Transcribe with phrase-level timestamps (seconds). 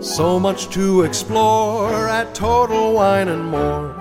[0.00, 3.94] So much to explore at Total Wine and More.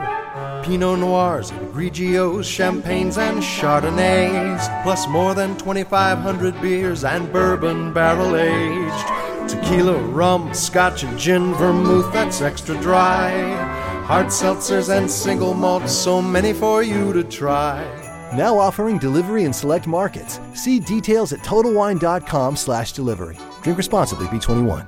[0.64, 8.36] Pinot Noirs and Grigios, Champagnes and Chardonnays, plus more than 2,500 beers and bourbon barrel
[8.36, 9.50] aged.
[9.50, 13.32] Tequila, rum, scotch, and gin, vermouth that's extra dry.
[14.06, 17.84] Hard seltzers and single malts, so many for you to try.
[18.36, 20.40] Now offering delivery in select markets.
[20.54, 23.38] See details at TotalWine.com slash delivery.
[23.62, 24.88] Drink responsibly, B21.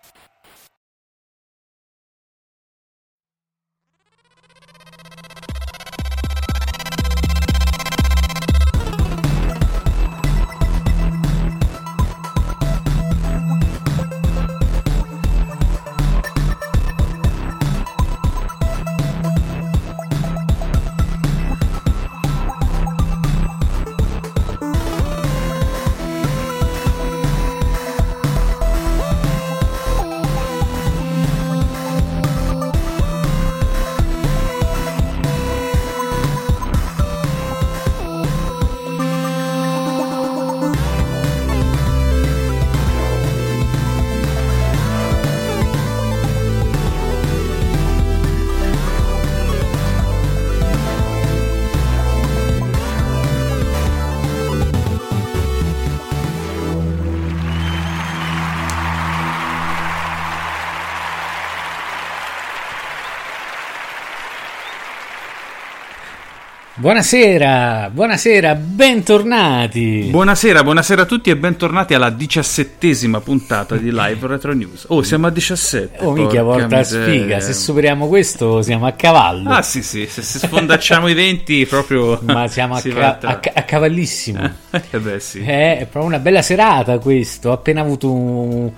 [66.81, 70.07] Buonasera, buonasera, bentornati.
[70.09, 74.85] Buonasera, buonasera a tutti e bentornati alla diciassettesima puntata di Live Retro News.
[74.87, 76.03] Oh, siamo a 17.
[76.03, 77.39] Oh, minchia, porta a sfiga.
[77.39, 79.51] Se superiamo questo, siamo a cavallo.
[79.51, 80.07] Ah, sì, sì.
[80.07, 82.19] Se, se sfondacciamo i 20, proprio.
[82.23, 84.41] Ma siamo a, ca- a, ca- a, cavallissimo.
[84.89, 85.41] eh, beh, sì.
[85.41, 87.49] Eh, è proprio una bella serata questo.
[87.49, 88.71] Ho appena avuto un.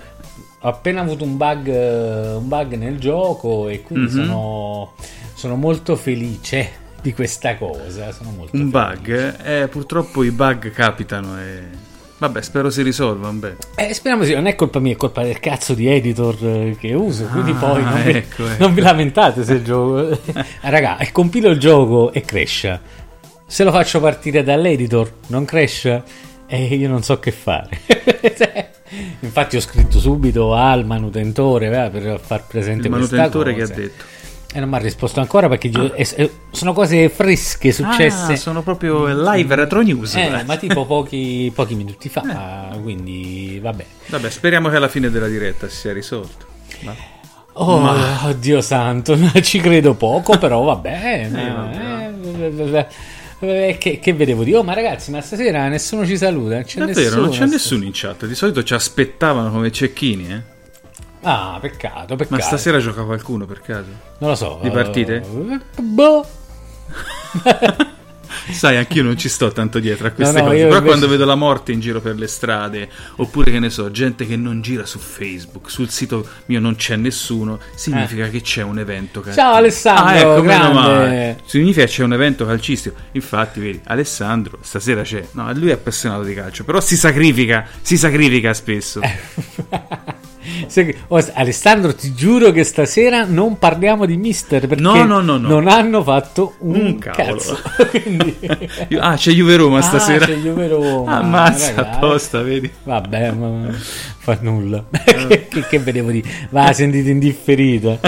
[0.60, 4.26] Ho appena avuto un bug, un bug nel gioco e quindi mm-hmm.
[4.26, 4.94] sono,
[5.36, 8.12] sono molto felice di questa cosa.
[8.12, 8.96] Sono molto un felice.
[8.96, 9.46] bug?
[9.46, 11.92] Eh, purtroppo i bug capitano e...
[12.18, 13.58] Vabbè, spero si risolvano bene.
[13.76, 16.94] Eh, speriamo sì, non è colpa mia, è colpa del cazzo di editor eh, che
[16.94, 17.26] uso.
[17.26, 18.44] Quindi Ah, poi non, ecco, vi, ecco.
[18.60, 20.18] non vi lamentate se il gioco.
[20.62, 22.80] Raga, compilo il gioco e cresce.
[23.46, 26.02] Se lo faccio partire dall'editor, non cresce.
[26.48, 27.70] E io non so che fare.
[29.20, 34.04] Infatti, ho scritto subito al manutentore eh, per far presente Il manutentore che ha detto.
[34.56, 38.34] E non mi ha risposto ancora perché io- eh, eh, sono cose fresche successe.
[38.34, 40.14] Ah, sono proprio live retro news.
[40.16, 43.86] Eh, ma tipo pochi, pochi minuti fa, quindi vabbè.
[44.08, 46.46] Vabbè, speriamo che alla fine della diretta si sia risolto.
[46.82, 47.12] Ma-
[47.56, 51.30] Oh, Dio santo, ci credo poco, però vabbè.
[51.32, 52.88] vabbè.
[53.40, 56.64] eh, eh, che, che vedevo di oh ma ragazzi ma stasera nessuno ci saluta non
[56.64, 58.26] c'è Davvero, nessuno non c'è nessuno in chat.
[58.26, 60.42] Di solito ci aspettavano come cecchini, eh.
[61.24, 63.90] Ah peccato peccato Ma stasera gioca qualcuno per caso?
[64.20, 65.16] non lo so Di partite?
[65.78, 66.26] eh, boh
[68.52, 70.56] Sai, anch'io non ci sto tanto dietro a queste no, cose.
[70.58, 73.70] io Però invece- quando vedo la morte in giro per le strade, oppure che ne
[73.70, 78.42] so, gente che non gira su Facebook, sul sito mio non c'è nessuno, significa che
[78.42, 79.32] c'è un evento calcistico.
[79.32, 79.50] Eh.
[79.50, 81.40] ciao Alessandro Ah, ecco, meno grande male.
[81.46, 82.96] Significa che c'è un evento calcistico.
[83.12, 85.26] Infatti, vedi, Alessandro stasera c'è.
[85.32, 89.00] No, lui è appassionato di calcio, però si sacrifica, si sacrifica spesso.
[90.74, 95.38] Eh, oh, Alessandro ti giuro che stasera non parliamo di Mister perché No, no, no,
[95.38, 95.48] no.
[95.48, 97.36] non hanno fatto un, Un cavolo.
[97.38, 97.60] cazzo
[97.90, 98.36] Quindi-
[99.00, 100.26] ah, c'è Juve Roma stasera.
[100.26, 101.96] Ah, c'è Juve Roma, Ammazza ragazzi.
[101.96, 102.70] apposta, vedi.
[102.84, 103.70] Vabbè, ma
[104.20, 104.84] fa nulla.
[105.06, 105.48] Eh.
[105.48, 106.24] che, che, vedevo di.
[106.50, 108.00] Va, sentite indifferita.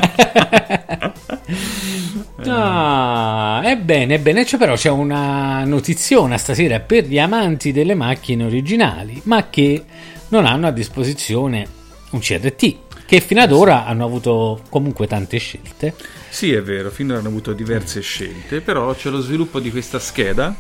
[2.48, 9.20] Ah, ebbene, ebbene, c'è però c'è una notiziona stasera per gli amanti delle macchine originali,
[9.26, 9.84] ma che
[10.30, 11.66] non hanno a disposizione
[12.12, 12.76] un CRT,
[13.06, 15.94] che fino ad ora hanno avuto comunque tante scelte.
[16.30, 20.56] Sì, è vero, finora hanno avuto diverse scelte, però c'è lo sviluppo di questa scheda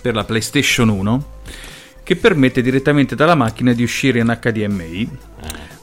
[0.00, 1.24] per la PlayStation 1
[2.02, 5.08] che permette direttamente dalla macchina di uscire in HDMI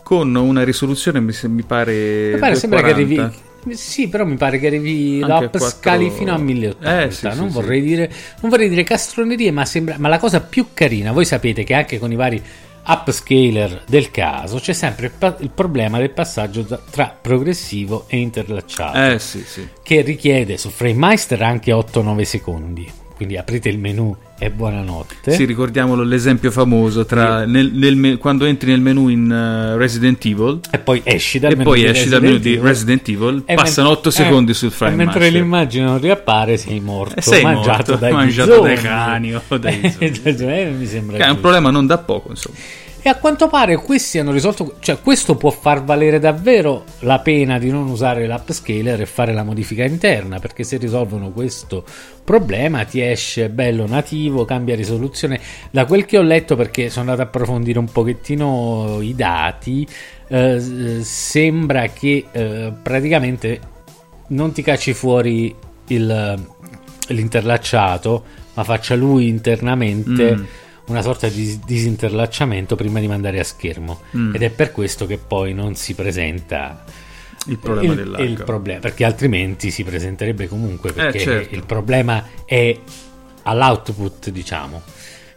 [0.03, 3.21] con una risoluzione mi, mi pare Mi pare sembra che 40.
[3.23, 3.75] arrivi.
[3.75, 7.01] Sì, però mi pare che arrivi Anche la a up quattro- scali fino a 1080.
[7.03, 9.95] Eh, sì, non, sì, vorrei Dire, non vorrei dire castronerie, ma sembra.
[9.99, 12.41] Ma la cosa più carina, voi sapete che anche con i vari
[12.87, 18.17] upscaler del caso c'è sempre il, pa- il problema del passaggio tra- tra progressivo e
[18.17, 18.97] interlacciato.
[19.13, 19.67] Eh sì, sì.
[19.83, 22.91] che richiede su FrameMeister anche 8-9 secondi.
[23.17, 25.31] Quindi aprite il menu e buonanotte.
[25.31, 30.23] Sì, ricordiamolo l'esempio famoso tra nel- nel me- quando entri nel menu in eh, Resident
[30.23, 32.59] Evil E poi esci dal e menu poi di esci dal menu di.
[32.61, 35.41] Resident Evil, E passano men- 8 eh, secondi sul e frame mentre master.
[35.41, 37.15] l'immagine non riappare, sei morto.
[37.15, 39.79] E sei mangiato morto, dai mangiato dai cani o dai.
[40.37, 42.55] Eh, mi sembra Che è un problema non da poco, insomma.
[43.07, 47.57] E a quanto pare questi hanno risolto, cioè questo può far valere davvero la pena
[47.57, 51.85] di non usare l'upscaler e fare la modifica interna, perché se risolvono questo
[52.25, 55.39] problema ti esce bello nativo, cambia risoluzione.
[55.71, 59.87] Da quel che ho letto, perché sono andato a approfondire un pochettino i dati,
[60.27, 63.61] eh, sembra che eh, praticamente
[64.27, 65.55] non ti cacci fuori
[65.87, 66.45] il-
[67.07, 68.23] l'interlacciato,
[68.53, 70.43] ma faccia lui internamente Mm.
[70.87, 74.01] Una sorta di disinterlacciamento prima di mandare a schermo.
[74.15, 74.35] Mm.
[74.35, 76.83] Ed è per questo che poi non si presenta
[77.45, 81.55] Il problema il, il problema, perché altrimenti si presenterebbe comunque, perché certo.
[81.55, 82.77] il problema è
[83.43, 84.81] all'output, diciamo.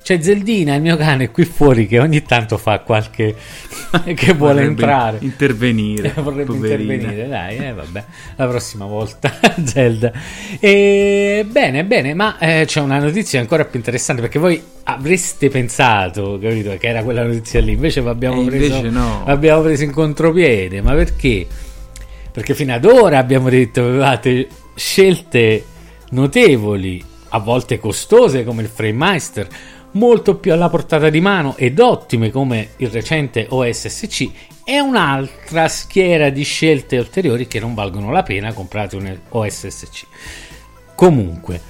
[0.02, 3.34] C'è Zeldina, il mio cane, qui fuori che ogni tanto fa qualche...
[4.14, 5.18] che vuole entrare.
[5.20, 6.94] intervenire, Vorrebbe poverina.
[6.94, 8.04] intervenire, dai, eh, vabbè,
[8.36, 9.32] la prossima volta,
[9.62, 10.10] Zelda.
[10.58, 16.38] E, bene, bene, ma eh, c'è una notizia ancora più interessante perché voi avreste pensato,
[16.40, 19.24] capito, che era quella notizia lì, invece l'abbiamo E preso, no.
[19.26, 21.46] l'abbiamo preso in contropiede, ma perché?
[22.32, 25.64] Perché fino ad ora abbiamo detto avevate scelte
[26.10, 29.46] notevoli, a volte costose come il FrameMeister,
[29.92, 34.30] molto più alla portata di mano ed ottime come il recente OSSC
[34.64, 40.06] e un'altra schiera di scelte ulteriori che non valgono la pena comprate un OSSC.
[40.94, 41.60] Comunque,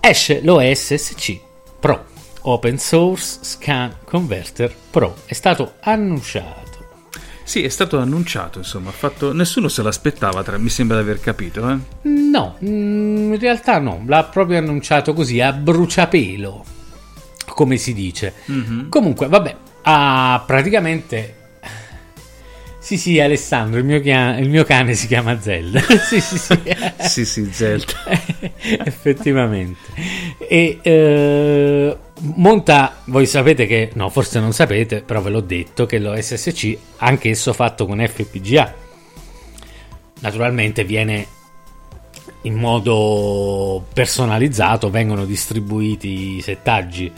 [0.00, 1.40] esce l'OSSC
[1.80, 2.04] Pro,
[2.42, 6.64] Open Source Scan Converter Pro, è stato annunciato.
[7.42, 9.32] Sì, è stato annunciato, insomma, fatto...
[9.32, 10.58] nessuno se l'aspettava, tra...
[10.58, 11.76] mi sembra di aver capito, eh?
[12.08, 16.64] No, mm, in realtà no, l'ha proprio annunciato così a bruciapelo,
[17.56, 18.34] come si dice.
[18.44, 18.90] Mhm.
[18.90, 21.34] Comunque, vabbè, ha praticamente...
[22.78, 25.80] Sì, sì, Alessandro, il mio, chia- il mio cane si chiama Zelda.
[26.06, 26.60] sì, sì, sì.
[27.00, 27.94] Sì, sì, Zelda.
[28.84, 29.78] Effettivamente.
[30.38, 31.96] E eh,
[32.34, 36.76] monta, voi sapete che, no, forse non sapete, però ve l'ho detto, che lo SSC,
[36.98, 38.74] anch'esso fatto con FPGA.
[40.20, 41.26] Naturalmente viene
[42.42, 47.10] in modo personalizzato, vengono distribuiti i settaggi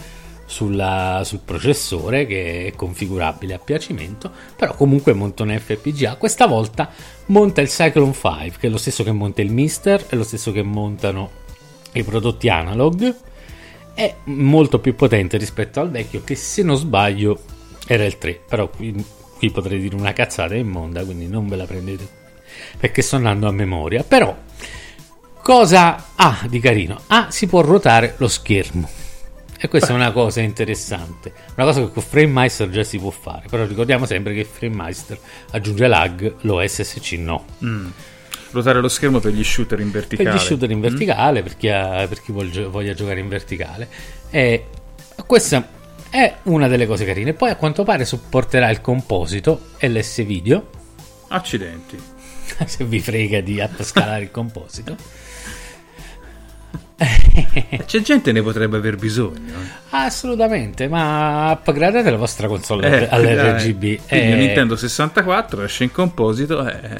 [0.48, 6.16] sulla- sul processore che è configurabile a piacimento, però comunque monta un FPGA.
[6.16, 6.90] Questa volta
[7.26, 10.50] monta il Cyclone 5, che è lo stesso che monta il Mister, è lo stesso
[10.50, 11.30] che montano
[11.92, 13.14] i prodotti analog.
[13.92, 17.40] È molto più potente rispetto al vecchio, che se non sbaglio
[17.86, 18.40] era il 3.
[18.48, 19.04] Però qui,
[19.36, 22.16] qui potrei dire una cazzata immonda, quindi non ve la prendete
[22.78, 24.02] perché sto andando a memoria.
[24.02, 24.34] Però,
[25.42, 27.02] cosa ha di carino?
[27.08, 28.88] Ah, si può ruotare lo schermo.
[29.60, 31.32] E questa è una cosa interessante.
[31.56, 33.46] Una cosa che con FrameMeister già si può fare.
[33.50, 35.18] Però ricordiamo sempre che FrameMeister
[35.50, 37.44] aggiunge lag, lo SSC no.
[38.50, 40.36] Ruotare lo schermo per gli shooter in Per verticale.
[40.36, 43.88] gli shooter in verticale, per chi, ha- per chi vuol voglia giocare in verticale.
[44.30, 44.66] E
[45.26, 45.68] questa
[46.08, 47.34] è una delle cose carine.
[47.34, 50.70] Poi a quanto pare supporterà il composito LS Video.
[51.28, 51.98] Accidenti.
[52.64, 54.96] Se vi frega di scalare il composito.
[57.00, 59.52] Eh, C'è gente che ne potrebbe aver bisogno.
[59.52, 59.86] eh.
[59.90, 63.80] Assolutamente, ma upgradate la vostra console Eh, all'RGB.
[63.80, 64.00] dai.
[64.08, 66.96] Quindi Eh, Nintendo 64 esce in composito eh,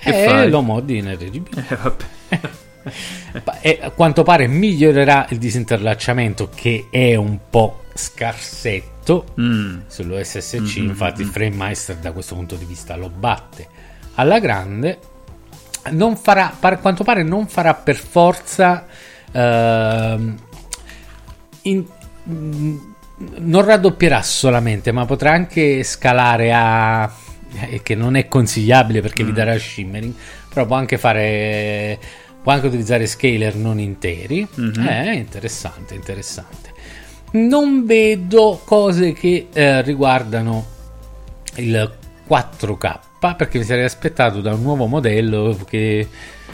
[0.00, 0.48] che eh, fai?
[0.50, 1.46] lo modi in RGB.
[1.68, 2.40] Eh, vabbè.
[3.60, 8.90] E a quanto pare migliorerà il disinterlacciamento che è un po' scarsetto
[9.40, 9.80] Mm.
[9.86, 13.66] sull'OSSC, infatti FrameMeister da questo punto di vista lo batte
[14.14, 14.98] alla grande.
[15.90, 18.86] Non farà, a quanto pare non farà per forza
[19.32, 20.36] ehm,
[21.62, 21.86] in-
[22.28, 22.76] mm,
[23.38, 27.10] non raddoppierà solamente, ma potrà anche scalare a
[27.70, 30.12] eh, che non è consigliabile perché vi darà shimmering,
[30.48, 31.98] però può anche fare
[32.42, 34.46] può anche utilizzare scaler non interi.
[34.86, 36.70] È interessante, interessante.
[37.32, 40.66] Non vedo cose che eh, riguardano
[41.56, 41.92] il
[42.28, 42.98] 4K
[43.36, 46.08] perché mi sarei aspettato da un nuovo modello che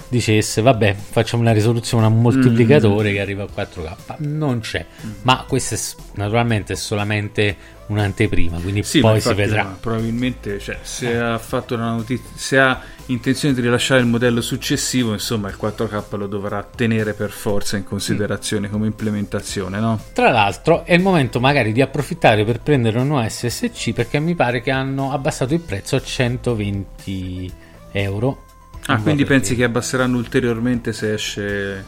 [0.08, 3.14] dicesse vabbè facciamo una risoluzione a un moltiplicatore mm.
[3.14, 5.10] che arriva a 4K non c'è mm.
[5.22, 5.78] ma questo è,
[6.14, 7.56] naturalmente è solamente
[7.88, 11.16] un'anteprima quindi sì, poi si vedrà probabilmente cioè, se eh.
[11.16, 16.16] ha fatto una notizia se ha intenzione di rilasciare il modello successivo insomma il 4K
[16.16, 18.70] lo dovrà tenere per forza in considerazione mm.
[18.70, 20.00] come implementazione no?
[20.12, 24.34] tra l'altro è il momento magari di approfittare per prendere un nuovo SSC perché mi
[24.34, 27.52] pare che hanno abbassato il prezzo a 120
[27.92, 28.46] euro
[28.88, 31.84] Ah, quindi pensi che abbasseranno ulteriormente se esce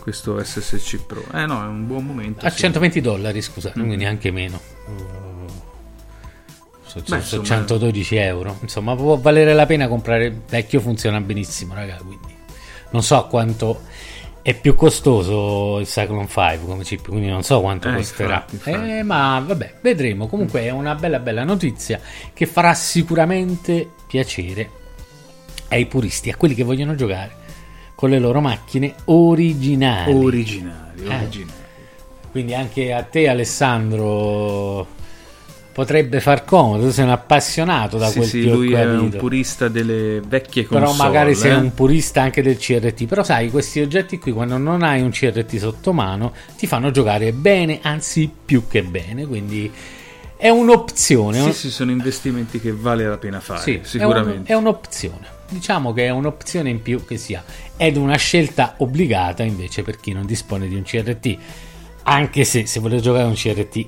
[0.00, 1.24] questo SSC Pro?
[1.34, 2.46] Eh no, è un buon momento.
[2.46, 2.60] A sì.
[2.60, 3.86] 120 dollari, scusate, mm.
[3.86, 4.60] quindi anche meno.
[6.84, 8.56] Su, Beh, su 112 euro.
[8.62, 12.36] Insomma, può valere la pena comprare vecchio, funziona benissimo, raga, quindi
[12.90, 13.82] non so quanto
[14.40, 18.44] è più costoso il Cyclone 5 come chip, quindi non so quanto eh, costerà.
[18.48, 18.90] Infatti, infatti.
[18.90, 20.28] Eh, ma vabbè, vedremo.
[20.28, 22.00] Comunque è una bella bella notizia
[22.32, 24.70] che farà sicuramente piacere
[25.68, 27.46] ai puristi, a quelli che vogliono giocare
[27.94, 30.12] con le loro macchine originali.
[30.12, 31.14] Originali, eh.
[31.14, 31.56] originali.
[32.30, 34.86] Quindi anche a te Alessandro
[35.72, 39.68] potrebbe far comodo, tu sei un appassionato da sì, quel sì, lui è un purista
[39.68, 40.92] delle vecchie console.
[40.92, 41.34] Però magari eh?
[41.34, 45.10] sei un purista anche del CRT, però sai, questi oggetti qui quando non hai un
[45.10, 49.72] CRT sotto mano ti fanno giocare bene, anzi più che bene, quindi
[50.36, 51.42] è un'opzione.
[51.42, 54.52] Sì, sì, sono investimenti che vale la pena fare, sì, sicuramente.
[54.52, 57.42] È, un, è un'opzione diciamo che è un'opzione in più che si ha
[57.76, 61.36] ed una scelta obbligata invece per chi non dispone di un CRT
[62.04, 63.86] anche se se volete giocare un CRT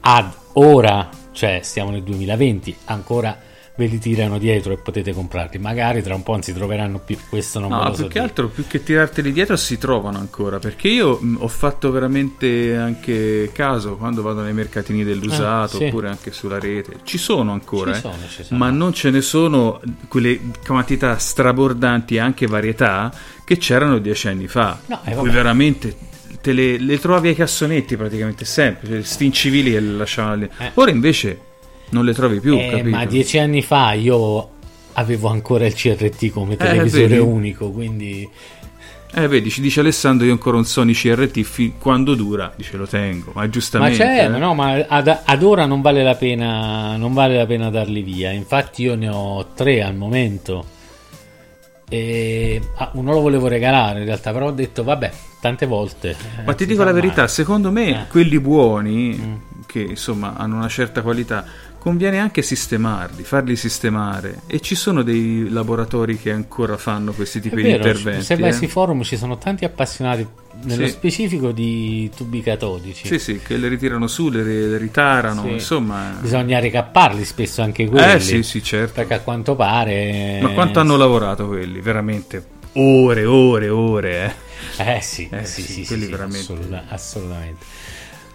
[0.00, 3.38] ad ora cioè stiamo nel 2020 ancora
[3.82, 5.58] ve li tirano dietro e potete comprarli.
[5.58, 7.16] Magari tra un po' non si troveranno più.
[7.28, 8.20] Questo non no, più so che dire.
[8.20, 10.58] altro, più che tirarteli dietro, si trovano ancora.
[10.58, 15.84] Perché io mh, ho fatto veramente anche caso quando vado nei mercatini dell'usato, eh, sì.
[15.86, 16.98] oppure anche sulla rete.
[17.02, 18.58] Ci sono ancora, ci eh, sono, ci sono.
[18.58, 23.12] ma non ce ne sono quelle quantità strabordanti, anche varietà,
[23.44, 24.78] che c'erano dieci anni fa.
[24.86, 26.10] No, eh, veramente
[26.40, 30.50] te le, le, trovavi ai cassonetti praticamente sempre, cioè, sti incivili e le lasciavano lì.
[30.58, 30.70] Eh.
[30.74, 31.50] Ora invece
[31.92, 32.56] non le trovi più.
[32.58, 34.50] Eh, ma dieci anni fa io
[34.94, 38.28] avevo ancora il CRT come eh, televisore eh, unico, quindi...
[39.14, 42.86] Eh, vedi, ci dice Alessandro, io ancora un Sony CRT, fi- quando dura, dice lo
[42.86, 43.98] tengo, ma giustamente...
[43.98, 44.28] Ma c'è, eh.
[44.28, 48.00] ma no, ma ad, ad, ora non vale, la pena, non vale la pena darli
[48.00, 50.64] via, infatti io ne ho tre al momento,
[51.90, 56.16] e ah, uno lo volevo regalare in realtà, però ho detto vabbè, tante volte...
[56.46, 57.28] Ma ti dico la verità, mai.
[57.28, 58.06] secondo me eh.
[58.08, 59.34] quelli buoni, mm.
[59.66, 61.44] che insomma hanno una certa qualità,
[61.82, 67.56] conviene anche sistemarli, farli sistemare e ci sono dei laboratori che ancora fanno questi tipi
[67.56, 68.24] vero, di interventi.
[68.24, 68.52] Se vai eh?
[68.52, 70.24] sui forum ci sono tanti appassionati
[70.62, 70.92] nello sì.
[70.92, 73.08] specifico di tubi catodici.
[73.08, 75.50] Sì, sì, che le ritirano su, le, le ritarano, sì.
[75.54, 76.16] insomma...
[76.20, 78.12] Bisogna ricapparli spesso anche quelli.
[78.12, 78.92] Eh sì, sì, certo.
[78.94, 80.38] Perché a quanto pare...
[80.40, 81.80] Ma quanto hanno lavorato quelli?
[81.80, 84.36] Veramente ore, ore, ore,
[84.76, 84.94] eh?
[84.96, 86.52] Eh sì, eh, sì, sì, sì, sì veramente...
[86.52, 87.64] Assolut- assolutamente.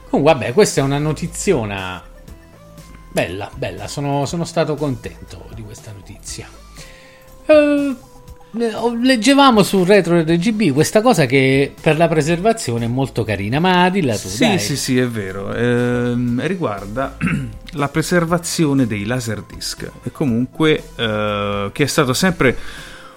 [0.09, 2.03] Comunque, vabbè, questa è una notiziona
[3.17, 6.47] Bella, bella, sono, sono stato contento di questa notizia.
[7.47, 7.97] Uh,
[9.01, 14.15] leggevamo su Retro RGB questa cosa che per la preservazione è molto carina, ma dilla
[14.19, 14.27] tu.
[14.27, 14.59] Sì, dai.
[14.59, 15.51] sì, sì, è vero.
[15.51, 16.13] Eh,
[16.45, 17.17] riguarda
[17.73, 22.55] la preservazione dei laserdisc e comunque eh, che è stato sempre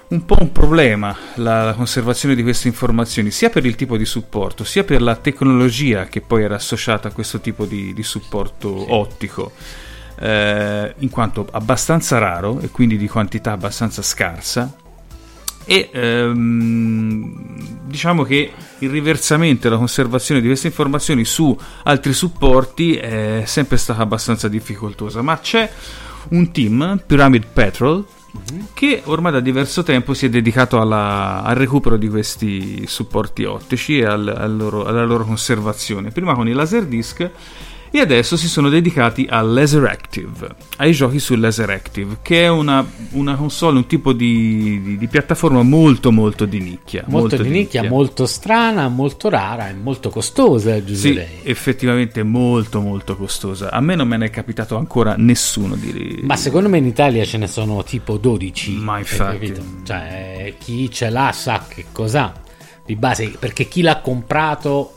[0.08, 4.06] un po' un problema la, la, conservazione di queste informazioni, sia per il tipo di
[4.06, 8.78] supporto, sia per la tecnologia che poi era associata a questo tipo di, di supporto
[8.78, 8.86] sì.
[8.88, 9.52] ottico
[10.20, 14.72] eh, in quanto abbastanza raro e quindi di quantità abbastanza scarsa
[15.64, 22.96] e ehm, diciamo che il riversamento e la conservazione di queste informazioni su altri supporti
[22.96, 25.70] è sempre stata abbastanza difficoltosa ma c'è
[26.30, 28.68] un team Pyramid Petrol mhm.
[28.74, 33.98] che ormai da diverso tempo si è dedicato alla, al recupero di questi supporti ottici
[33.98, 37.30] e al, al loro, alla loro conservazione prima con i laserdisc
[37.92, 42.48] e adesso si sono dedicati al Laser Active, ai giochi su Laser Active, che è
[42.48, 47.02] una, una console, un tipo di, di, di, piattaforma molto molto di nicchia.
[47.06, 51.26] Molto, molto di nicchia, nicchia, molto strana, molto rara e molto costosa, aggiungerei.
[51.42, 53.72] Sì, effettivamente molto molto costosa.
[53.72, 56.20] A me non me ne è capitato ancora nessuno di...
[56.22, 58.76] Ma secondo me in Italia ce ne sono tipo 12.
[58.76, 59.52] Ma infatti...
[59.82, 62.32] Cioè, chi ce l'ha sa che cos'ha
[62.86, 64.94] di base, perché chi l'ha comprato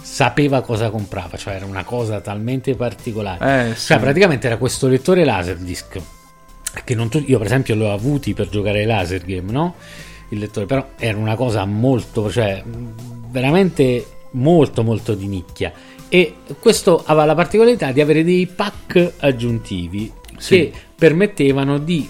[0.00, 3.70] sapeva cosa comprava, cioè era una cosa talmente particolare.
[3.70, 3.86] Eh, sì.
[3.86, 6.00] Cioè, praticamente era questo lettore Laserdisc.
[6.84, 9.74] Che non tu, io, per esempio, l'ho avuti per giocare ai laser game, no?
[10.28, 12.62] Il lettore, però era una cosa molto, cioè
[13.30, 15.72] veramente molto, molto di nicchia.
[16.08, 20.54] E questo aveva la particolarità di avere dei pack aggiuntivi sì.
[20.54, 22.08] che permettevano di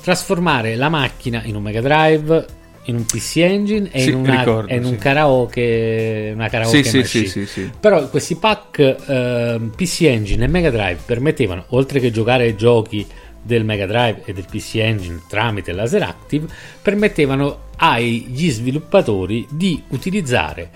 [0.00, 2.46] trasformare la macchina in un Mega Drive,
[2.88, 6.82] in un PC Engine e Sì, in, una- ricordo, e in un karaoke, una karaoke
[6.82, 7.26] Sì, sì, machine.
[7.26, 7.70] sì, sì, sì.
[7.78, 13.06] Però questi pack eh, PC Engine e Mega Drive permettevano, oltre che giocare ai giochi
[13.42, 16.46] del Mega Drive e del PC Engine tramite Laser Active,
[16.82, 20.70] permettevano agli sviluppatori di utilizzare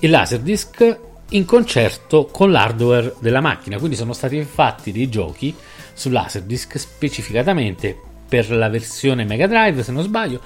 [0.00, 0.98] il Laserdisc
[1.30, 3.78] in concerto con l'hardware della macchina.
[3.78, 5.54] Quindi sono stati fatti dei giochi
[5.92, 7.96] su Laserdisc specificatamente
[8.28, 10.40] per la versione Mega Drive, se non sbaglio,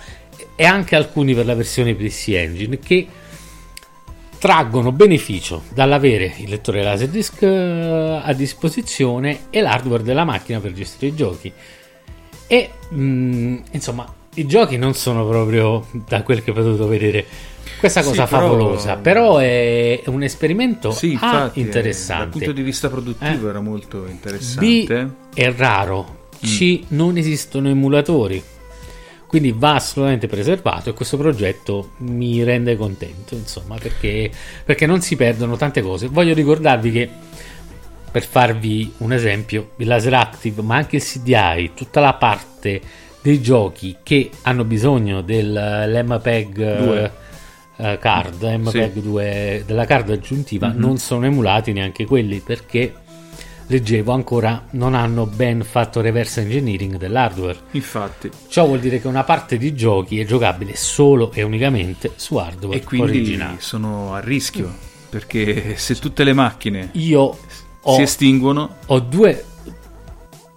[0.57, 3.07] e anche alcuni per la versione PC Engine che
[4.39, 11.13] traggono beneficio dall'avere il lettore Laserdisc eh, a disposizione e l'hardware della macchina per gestire
[11.13, 11.53] i giochi.
[12.49, 17.25] E mm, insomma, i giochi non sono proprio da quel che ho potuto vedere
[17.79, 22.23] questa Sì, cosa però- favolosa, però è un esperimento Sì, A infatti, eh, interessante.
[22.23, 23.51] dal punto di vista produttivo Eh.
[23.51, 25.05] era molto interessante.
[25.05, 26.49] B è raro, Mm.
[26.49, 28.43] C non esistono emulatori.
[29.33, 34.31] Quindi va assolutamente preservato e questo progetto mi rende contento, insomma, perché,
[34.63, 36.09] perché non si perdono tante cose.
[36.09, 37.09] Voglio ricordarvi che,
[38.11, 42.79] per farvi un esempio, il Laser Active, ma anche il CDI, tutta la parte
[43.23, 47.13] dei giochi che hanno bisogno dell'MPEG Due.
[47.79, 50.79] eh, card, MPEG 2, della card aggiuntiva, Mhm.
[50.79, 52.93] non sono emulati neanche quelli perché
[53.67, 57.59] leggevo ancora non hanno ben fatto reverse engineering dell'hardware.
[57.73, 58.31] Infatti.
[58.49, 62.77] Ciò vuol dire che una parte di giochi è giocabile solo e unicamente su hardware
[62.79, 63.57] E quindi originale.
[63.61, 64.91] sono a rischio.
[65.09, 67.37] Perché se tutte le macchine Io
[67.83, 69.45] ho, si estinguono, ho due,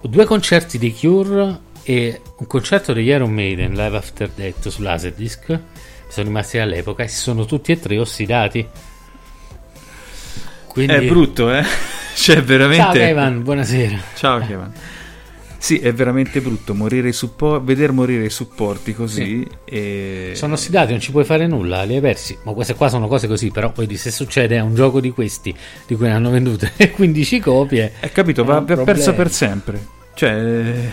[0.01, 4.81] ho due concerti di Cure e un concerto degli Iron Maiden Live After Death su
[4.81, 5.59] Laserdisc.
[6.07, 8.65] Sono rimasti all'epoca e sono tutti e tre ossidati.
[10.75, 10.93] Quindi...
[10.93, 11.63] è brutto, eh?
[12.15, 12.83] Cioè, veramente.
[12.83, 13.97] Ciao Kevin, buonasera.
[14.13, 14.71] Ciao, Kevin.
[15.57, 19.47] Sì, è veramente brutto morire i suppo- veder morire i supporti così.
[19.63, 20.33] E...
[20.35, 22.37] Sono ossidati, non ci puoi fare nulla, li hai persi.
[22.43, 25.55] Ma queste qua sono cose così, però poi se succede a un gioco di questi,
[25.87, 29.87] di cui ne hanno vendute 15 copie, È capito, è va per- perso per sempre.
[30.13, 30.91] Cioè,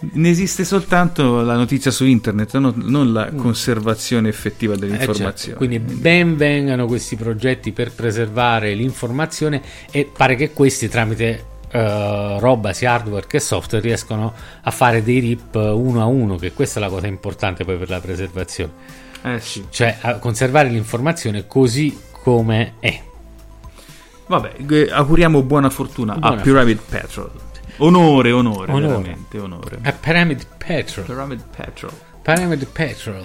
[0.00, 4.94] ne esiste soltanto la notizia su internet, no- non la conservazione effettiva Eh, certo.
[4.96, 5.56] dell'informazione.
[5.56, 12.72] Quindi ben vengano questi progetti per preservare l'informazione e pare che questi tramite eh, roba
[12.72, 14.32] sia hardware che software riescono
[14.62, 17.90] a fare dei rip uno a uno, che questa è la cosa importante poi per
[17.90, 18.72] la preservazione,
[19.22, 19.64] Eh sì.
[19.68, 23.02] cioè conservare l'informazione così come è.
[24.28, 27.30] Vabbè, eh, auguriamo buona fortuna Buona a Pyramid Petrol.
[27.78, 28.86] Onore, onore, Onore.
[28.86, 29.78] veramente, onore.
[29.82, 31.04] A Pyramid Petrol.
[31.06, 31.92] Pyramid Petrol.
[32.22, 33.24] Pyramid Petrol.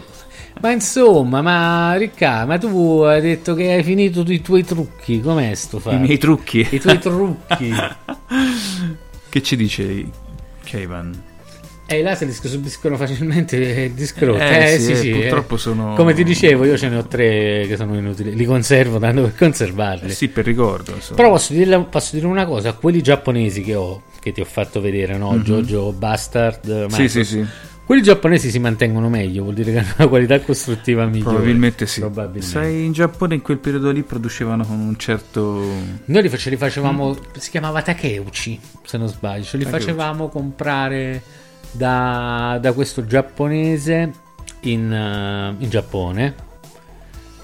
[0.62, 5.54] Ma insomma, ma Riccardo, ma tu hai detto che hai finito i tuoi trucchi, com'è
[5.56, 5.96] sto fatto?
[5.96, 6.66] I miei trucchi.
[6.70, 7.74] I tuoi trucchi.
[9.30, 10.06] che ci dice
[10.64, 11.22] Kevin?
[11.86, 14.38] E i laserdisc subiscono facilmente rotto.
[14.40, 15.58] Eh, Eh, sì, sì, eh, sì, purtroppo eh.
[15.58, 18.36] sono- Come ti dicevo, io ce ne ho tre che sono inutili.
[18.36, 20.10] Li conservo tanto per conservarli.
[20.12, 20.94] Eh sì, per ricordo.
[20.94, 21.18] insomma.
[21.18, 24.80] Però posso dire, posso dire una cosa: quelli giapponesi che ho, che ti ho fatto
[24.82, 25.38] vedere, no?
[25.40, 26.88] Jojo Bastard, Mhm.
[26.90, 27.46] Sì, Micros, sì, sì.
[27.86, 31.32] Quelli giapponesi si mantengono meglio, vuol dire che hanno una qualità costruttiva migliore.
[31.32, 32.00] Probabilmente sì.
[32.00, 32.46] Probabilmente.
[32.48, 35.62] Sai, in Giappone in quel periodo lì producevano con un certo...
[36.06, 39.86] Noi li, face- li facevamo, si chiamava Takeuchi, se non sbaglio, ce li Takeuchi.
[39.86, 41.22] facevamo comprare
[41.72, 44.12] da, da questo giapponese
[44.62, 46.52] in, eh, in Giappone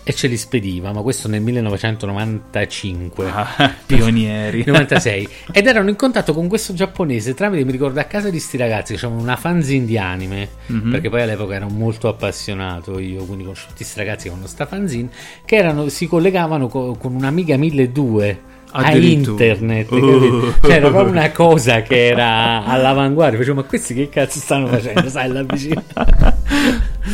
[0.09, 3.29] e ce li spediva, ma questo nel 1995.
[3.29, 4.63] Ah, pionieri.
[4.69, 8.57] 96 ed erano in contatto con questo giapponese tramite mi ricordo a casa di sti
[8.57, 10.91] ragazzi che avevano una fanzine di anime Mhm.
[10.91, 14.65] perché poi all'epoca ero molto appassionato io quindi conoscevo tutti sti ragazzi che avevano sta
[14.65, 15.09] fanzine
[15.45, 20.53] che erano, si collegavano co- con un'amiga 1200 a internet capito?
[20.61, 25.09] cioè era proprio una cosa che era all'avanguardia facevo ma questi che cazzo stanno facendo
[25.09, 25.83] sai là vicino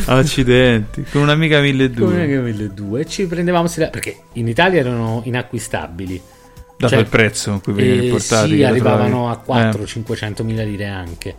[0.06, 1.04] Accidenti.
[1.10, 2.26] Con un'amica come 1200.
[2.26, 6.20] che 1200 e ci prendevamo perché in Italia erano inacquistabili
[6.78, 8.48] Dato Cioè, il prezzo con cui venivano Eh, portati.
[8.56, 9.78] sì, arrivavano a trovavi.
[9.78, 11.34] 400-500 mila lire anche.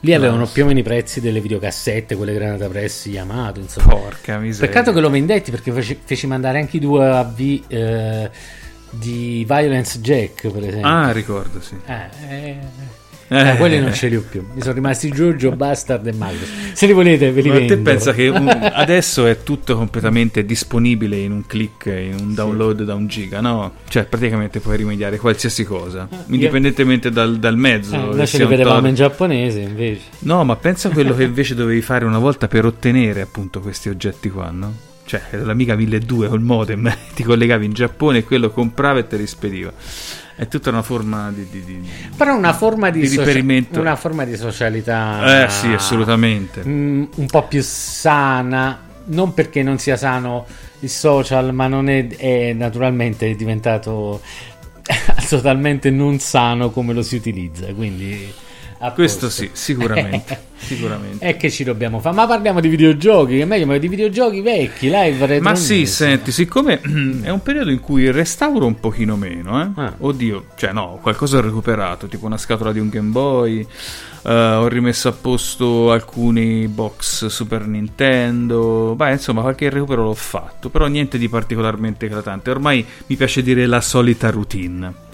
[0.00, 3.94] Lì avevano più o meno i prezzi delle videocassette, quelle Granata Press Yamato, Eh, insomma.
[3.94, 4.66] porca miseria.
[4.68, 8.30] Peccato che lo vendetti perché feci, feci mandare anche i due AV eh,
[8.90, 10.88] di Violence Jack, per esempio.
[10.88, 11.76] Ah, ricordo, sì.
[11.86, 11.94] Eh,
[12.28, 12.56] eh,
[13.32, 13.50] Eh.
[13.52, 14.44] eh, quelli non ce li ho più.
[14.54, 16.48] Mi sono rimasti Giorgio, Bastard e Magnus.
[16.72, 17.74] Se li volete, ve li Ma vendo.
[17.74, 22.82] te pensa che un- adesso è tutto completamente disponibile in un click, in un download
[22.82, 23.72] da un giga, no?
[23.88, 27.94] Cioè, praticamente puoi rimediare qualsiasi cosa, indipendentemente dal, dal mezzo.
[27.94, 28.98] Eh, noi ce li vedevamo torrent.
[28.98, 30.00] in giapponese invece.
[30.20, 33.88] No, ma pensa a quello che invece dovevi fare una volta per ottenere appunto questi
[33.88, 34.74] oggetti qua, no?
[35.04, 39.26] Cioè, l'amica 1200 col modem, ti collegavi in Giappone e quello comprava e te li
[39.26, 39.72] spediva.
[40.34, 41.46] È tutta una forma di...
[41.50, 43.80] di- di- Però una forma di, Di socia- riferimento.
[43.80, 46.62] una forma di socialità Eh sì, assolutamente.
[46.66, 50.46] mm, un po' più sana non perché non sia sano
[50.80, 54.20] il social, ma non è, è naturalmente diventato
[55.28, 57.66] totalmente non sano come lo si utilizza.
[57.74, 58.32] Quindi
[58.90, 60.50] questo sì, sicuramente.
[60.58, 61.24] sicuramente.
[61.24, 62.16] è che ci dobbiamo fare.
[62.16, 65.40] Ma parliamo di videogiochi, che è meglio, ma di videogiochi vecchi, live.
[65.40, 66.80] Ma sì, senti, siccome
[67.22, 69.68] è un periodo in cui restauro un pochino meno, eh?
[69.74, 69.94] Ah.
[69.98, 73.66] Oddio, cioè no, qualcosa ho recuperato, tipo una scatola di un Game Boy.
[74.22, 78.94] Uh, ho rimesso a posto alcuni box Super Nintendo.
[78.96, 82.50] Beh, insomma, qualche recupero l'ho fatto, però niente di particolarmente eclatante.
[82.50, 85.10] Ormai mi piace dire la solita routine.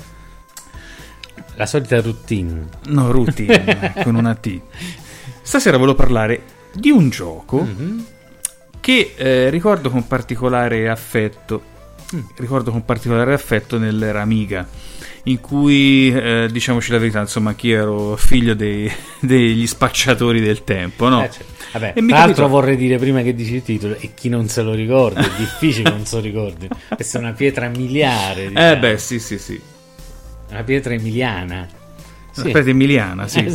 [1.58, 2.68] La solita routine.
[2.86, 4.60] No, routine, con una T.
[5.42, 6.42] Stasera volevo parlare
[6.72, 7.98] di un gioco mm-hmm.
[8.78, 11.76] che eh, ricordo con particolare affetto.
[12.14, 12.20] Mm.
[12.36, 14.68] Ricordo con particolare affetto nell'era Amiga,
[15.24, 21.08] in cui, eh, diciamoci la verità, insomma, chi ero figlio dei, degli spacciatori del tempo,
[21.08, 21.24] no?
[21.24, 21.52] Eh, certo.
[21.72, 22.48] Vabbè, e tra l'altro capito...
[22.48, 25.90] vorrei dire prima che dici il titolo, e chi non se lo ricorda, è difficile
[25.90, 26.68] che non se lo ricordi.
[26.94, 28.44] Questa è una pietra miliare.
[28.44, 28.70] Eh, diciamo.
[28.70, 29.60] Eh beh, sì, sì, sì.
[30.50, 31.68] Una pietra emiliana.
[32.30, 32.40] Sì.
[32.40, 33.44] Una pietra emiliana, sì.
[33.44, 33.50] Eh,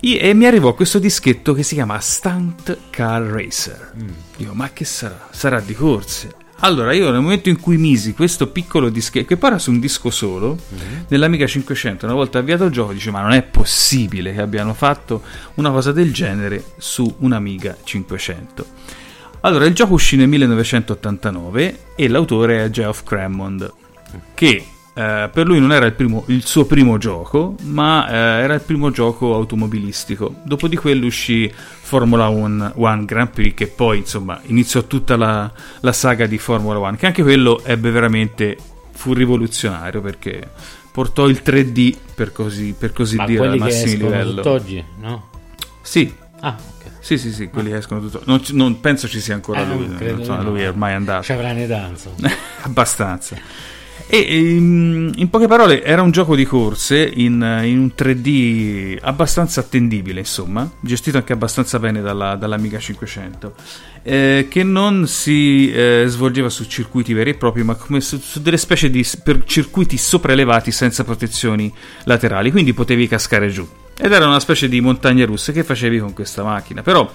[0.00, 0.16] sì.
[0.16, 3.92] e mi arrivò questo dischetto che si chiama Stunt Car Racer.
[3.96, 4.08] Mm.
[4.36, 5.28] Dico, ma che sarà?
[5.30, 6.34] Sarà di corse?
[6.60, 9.78] Allora, io nel momento in cui misi questo piccolo dischetto, che poi era su un
[9.78, 11.02] disco solo, mm-hmm.
[11.06, 15.22] nell'Amiga 500, una volta avviato il gioco, dice: Ma non è possibile che abbiano fatto
[15.54, 18.66] una cosa del genere su un'Amiga 500.
[19.42, 23.72] Allora, il gioco uscì nel 1989 e l'autore è Geoff Crammond,
[24.34, 24.66] che
[24.98, 28.60] eh, per lui non era il, primo, il, suo primo gioco, ma eh, era il
[28.62, 30.34] primo gioco automobilistico.
[30.42, 35.48] Dopo di quello uscì Formula 1, 1 Grand Prix, che poi insomma iniziò tutta la,
[35.80, 38.56] la, saga di Formula 1, che anche quello ebbe veramente,
[38.90, 40.50] fu rivoluzionario perché
[40.90, 44.50] portò il 3D per così, per così dire al massimo livello.
[44.50, 45.30] oggi, no?
[45.80, 46.12] Sì.
[46.40, 46.90] Ah, ok.
[46.98, 48.22] Sì, sì, sì, quelli che escono tutto.
[48.24, 50.10] Non, non penso ci sia ancora eh, lui.
[50.10, 51.22] Insomma, lui è ormai andato.
[51.22, 52.28] Ci avrà un'età, insomma.
[52.62, 53.36] Abbastanza.
[54.10, 59.60] E in, in, poche parole era un gioco di corse in, in, un 3D abbastanza
[59.60, 63.54] attendibile, insomma, gestito anche abbastanza bene dalla, dall'Amiga 500,
[64.02, 68.40] eh, che non si eh, svolgeva su circuiti veri e propri, ma come su, su
[68.40, 69.06] delle specie di
[69.44, 71.70] circuiti sopraelevati senza protezioni
[72.04, 73.68] laterali, quindi potevi cascare giù.
[73.94, 76.80] Ed era una specie di montagna russa che facevi con questa macchina.
[76.82, 77.12] Però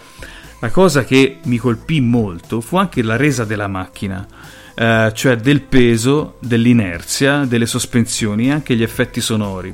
[0.60, 4.27] la cosa che mi colpì molto fu anche la resa della macchina
[4.75, 9.73] eh, cioè del peso, dell'inerzia, delle sospensioni e anche gli effetti sonori.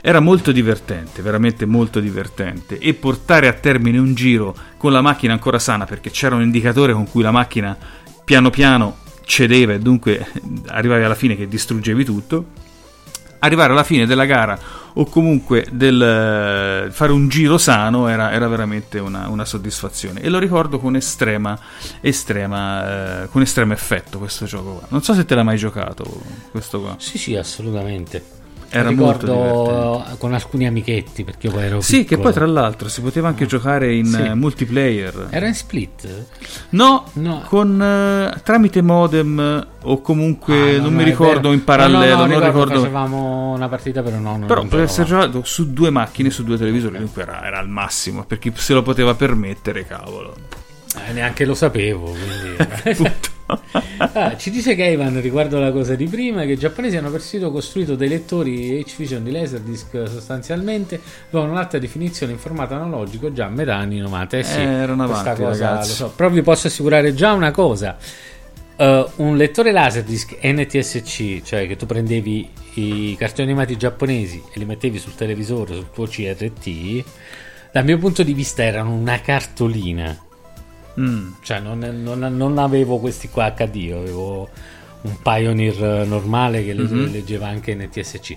[0.00, 5.32] Era molto divertente, veramente molto divertente e portare a termine un giro con la macchina
[5.32, 7.76] ancora sana perché c'era un indicatore con cui la macchina
[8.24, 10.24] piano piano cedeva e dunque
[10.66, 12.44] arrivavi alla fine che distruggevi tutto
[13.38, 14.58] arrivare alla fine della gara
[14.94, 20.20] o comunque del eh, fare un giro sano era, era veramente una, una, soddisfazione.
[20.20, 21.58] E lo ricordo con estrema,
[22.00, 24.86] estrema eh, con estremo effetto questo gioco qua.
[24.90, 26.04] Non so se te l'hai mai giocato
[26.50, 26.94] questo qua.
[26.98, 28.36] Sì sì assolutamente
[28.68, 32.16] era ricordo con alcuni amichetti perché poi ero sì piccolo.
[32.16, 33.46] che poi tra l'altro si poteva anche ah.
[33.46, 34.20] giocare in sì.
[34.20, 35.28] uh, multiplayer.
[35.30, 36.26] Era in split?
[36.70, 37.44] No, no.
[37.46, 42.28] Con, uh, tramite modem o comunque ah, non, mi ricordo in parallelo no, no, non
[42.28, 42.80] ricordo, ricordo.
[42.80, 46.98] facevamo una partita però no però per essere giocato su due macchine su due televisori
[46.98, 50.34] dunque era, era al massimo per chi se lo poteva permettere cavolo.
[51.06, 53.10] Eh, neanche lo sapevo quindi
[53.46, 57.94] ah, ci dice Keivan riguardo la cosa di prima che i giapponesi hanno persino costruito
[57.94, 63.76] dei lettori H-Vision di Laserdisc sostanzialmente con un'alta definizione in formato analogico già a metà
[63.76, 65.82] anni 90 eh sì, eh, erano avanti cosa.
[65.82, 66.12] So.
[66.14, 67.96] però vi posso assicurare già una cosa
[68.76, 74.64] uh, un lettore Laserdisc NTSC cioè che tu prendevi i cartoni animati giapponesi e li
[74.64, 77.04] mettevi sul televisore sul tuo CRT
[77.72, 80.25] dal mio punto di vista erano una cartolina
[81.00, 81.32] Mm.
[81.42, 84.48] Cioè, non, non, non, avevo questi qua HD, avevo
[85.02, 87.12] un Pioneer normale che mm-hmm.
[87.12, 88.36] leggeva anche NTSC.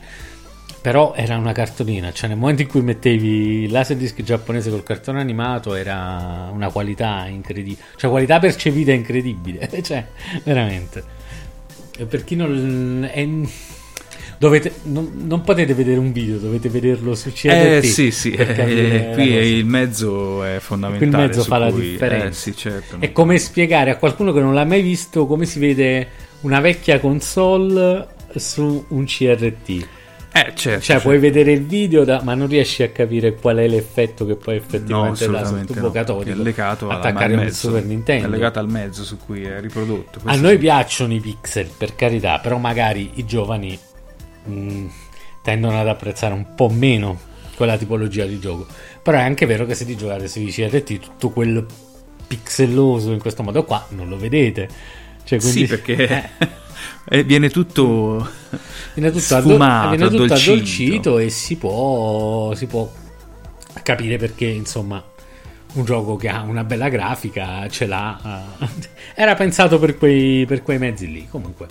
[0.81, 5.19] Però era una cartolina, cioè nel momento in cui mettevi il laserdisc giapponese col cartone
[5.19, 10.07] animato era una qualità incredibile, cioè qualità percepita incredibile, cioè
[10.43, 11.03] veramente.
[11.97, 13.09] E per chi non...
[13.11, 13.27] È,
[14.39, 17.52] Dovete, non, non, potete vedere un video, dovete vederlo su CRT.
[17.52, 21.12] Eh sì, sì, eh, qui il mezzo è fondamentale.
[21.12, 22.28] Qui il mezzo fa cui, la differenza.
[22.28, 22.95] Eh, sì, certo.
[22.99, 26.08] È come spiegare a qualcuno che non l'ha mai visto come si vede
[26.41, 29.88] una vecchia console su un CRT.
[30.32, 31.02] Eh, certo, cioè, certo.
[31.02, 34.56] puoi vedere il video, da, ma non riesci a capire qual è l'effetto che poi
[34.56, 36.39] effettivamente no, dà sul tubo no, catodico.
[36.39, 38.28] È legato attaccare un Super Nintendo.
[38.28, 40.21] È legato al mezzo su cui è riprodotto.
[40.23, 43.78] A noi piacciono i pixel, per carità, però magari i giovani
[44.49, 44.88] mh, mm,
[45.41, 47.17] tendono ad apprezzare un po' meno
[47.55, 48.67] quella tipologia di gioco.
[49.01, 51.65] Però è anche vero che se ti giocate sui CRT tutto quel
[52.27, 54.69] pixelloso in questo modo qua, non lo vedete.
[55.23, 56.29] Cioè, quindi, Sì, perché
[57.09, 58.27] eh, viene tutto
[58.93, 60.51] viene tutto, sfumato, viene tutto addolcito.
[60.51, 62.91] addolcito e si può, si può
[63.83, 65.03] capire perché, insomma,
[65.73, 68.55] un gioco che ha una bella grafica ce l'ha.
[68.59, 68.67] eh,
[69.15, 71.27] era pensato per quei, per quei mezzi lì.
[71.29, 71.67] Comunque,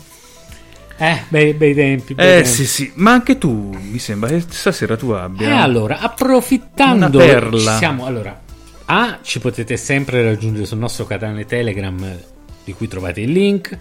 [0.98, 2.14] eh, bei, bei tempi.
[2.14, 2.48] bei Eh tempi.
[2.48, 7.26] sì sì, ma anche tu mi sembra che stasera tu abbia E allora, approfittando, Una
[7.26, 7.72] perla.
[7.72, 8.04] ci siamo.
[8.04, 8.40] Allora,
[8.86, 12.24] A, ci potete sempre raggiungere sul nostro canale Telegram, eh,
[12.64, 13.76] di cui trovate il link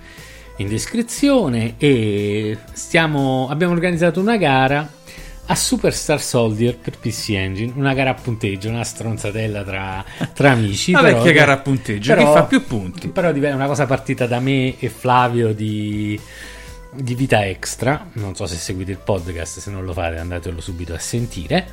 [0.58, 1.76] in descrizione.
[1.78, 4.90] E stiamo, abbiamo organizzato una gara
[5.50, 10.04] a Superstar Soldier per PC Engine, una gara a punteggio, una stronzatella tra,
[10.34, 10.92] tra amici.
[10.92, 13.08] Però- vecchia gara a punteggio, chi fa più punti?
[13.08, 16.20] Però diventa una cosa partita da me e Flavio di,
[16.94, 18.08] di Vita Extra.
[18.14, 21.68] Non so se seguite il podcast, se non lo fate andatelo subito a sentire.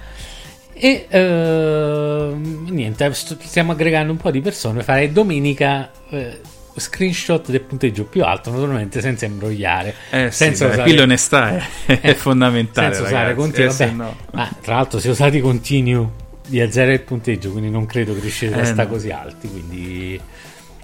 [0.72, 6.40] E ehm, niente, st- stiamo aggregando un po' di persone per fare domenica eh,
[6.76, 9.94] screenshot del punteggio più alto, naturalmente senza imbrogliare.
[10.10, 11.62] Eh sì, senza dai, usare- qui l'onestà è,
[12.00, 13.68] è eh, fondamentale, senza usare ragazzi, continui.
[13.68, 13.96] eh, se vabbè.
[13.96, 16.08] no- Ma tra l'altro, se usate i continui
[16.48, 18.94] vi azzera il punteggio, quindi non credo che riuscite a Eh, stare no.
[18.94, 19.48] così alti.
[19.48, 20.20] Quindi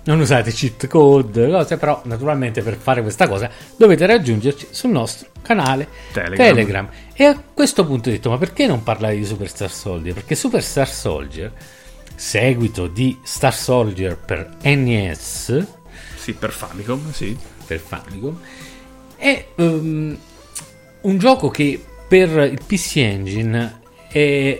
[0.04, 5.28] non usate cheat code, cose, però naturalmente per fare questa cosa dovete raggiungerci sul nostro
[5.42, 6.46] canale Telegram.
[6.46, 6.88] Telegram.
[7.12, 10.14] E a questo punto ho detto, ma perché non parlare di Superstar Soldier?
[10.14, 11.52] Perché Superstar Soldier,
[12.14, 15.66] seguito di Star Soldier per NES,
[16.16, 17.36] Sì, per Famicom, sì.
[17.66, 18.38] per Famicom
[19.20, 20.18] è ehm,
[21.02, 24.58] un gioco che per il PC Engine è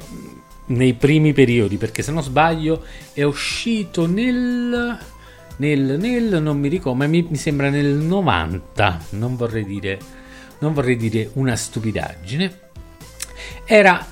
[0.67, 4.99] nei primi periodi perché se non sbaglio è uscito nel
[5.61, 9.99] nel, nel non mi ricordo ma mi, mi sembra nel 90 non vorrei dire
[10.59, 12.59] non vorrei dire una stupidaggine
[13.65, 14.05] era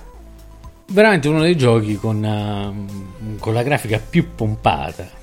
[0.91, 5.17] veramente uno dei giochi con, ehm, con la grafica più pompata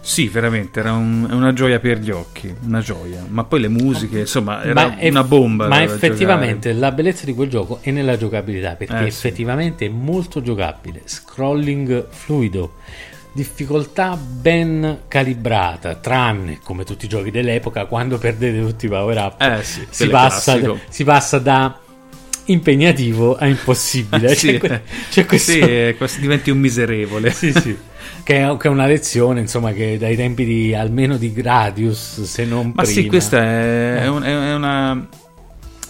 [0.00, 3.24] Sì, veramente, era un- una gioia per gli occhi, una gioia.
[3.28, 5.68] Ma poi le musiche, insomma, era Ma una bomba.
[5.68, 9.26] Ma effettivamente la bellezza di quel gioco è nella giocabilità perché Eh, sì.
[9.26, 11.02] effettivamente è molto giocabile.
[11.04, 12.72] Scrolling fluido,
[13.32, 19.40] difficoltà ben calibrata, tranne come tutti i giochi dell'epoca, quando perdete tutti i power up,
[19.40, 20.78] Eh sì, si, passa, classico.
[20.88, 21.78] si passa da
[22.46, 24.34] impegnativo a impossibile.
[24.36, 25.52] Sì, C'è, c'è questo.
[25.52, 27.30] sì, eh, questo diventi un miserevole.
[27.32, 27.76] Sì, sì.
[28.24, 32.44] Che è, che è una lezione, insomma, che dai tempi di almeno di Gradius, se
[32.44, 33.00] non Ma prima.
[33.00, 35.08] sì, questo è, è un, è una-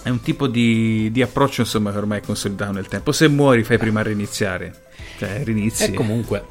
[0.03, 3.11] è un tipo di, di approccio insomma, che ormai è consolidato nel tempo.
[3.11, 4.73] Se muori, fai prima a riniziare.
[5.17, 5.85] Cioè, rinizi.
[5.85, 6.43] E comunque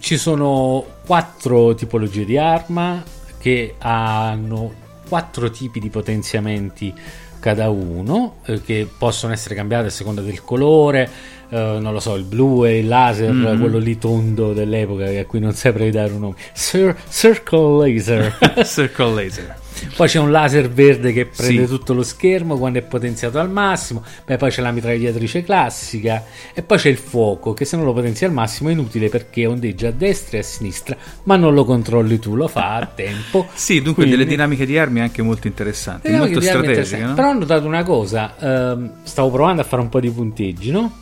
[0.00, 3.02] ci sono quattro tipologie di arma
[3.38, 4.72] che hanno
[5.08, 6.92] quattro tipi di potenziamenti
[7.38, 11.08] cada uno eh, che possono essere cambiate a seconda del colore.
[11.48, 13.60] eh, non lo so, il blu e il laser, Mhm.
[13.60, 16.34] quello lì tondo dell'epoca a cui non saprei dare un nome.
[16.54, 18.36] Cir- circle laser.
[18.66, 19.56] Circle laser.
[19.96, 21.68] Poi c'è un laser verde che prende Sì.
[21.68, 24.02] tutto lo schermo quando è potenziato al massimo.
[24.24, 26.24] Beh, poi c'è la mitragliatrice classica.
[26.54, 29.46] E poi c'è il fuoco che se non lo potenzi al massimo è inutile perché
[29.46, 33.46] ondeggia a destra e a sinistra, ma non lo controlli tu, lo fa a tempo.
[33.54, 36.98] Sì, dunque Quindi- delle dinamiche di armi anche molto interessanti, molto strategiche.
[37.04, 37.14] No?
[37.14, 41.00] Però ho notato una cosa, ehm, stavo provando a fare un po' di punteggi, no?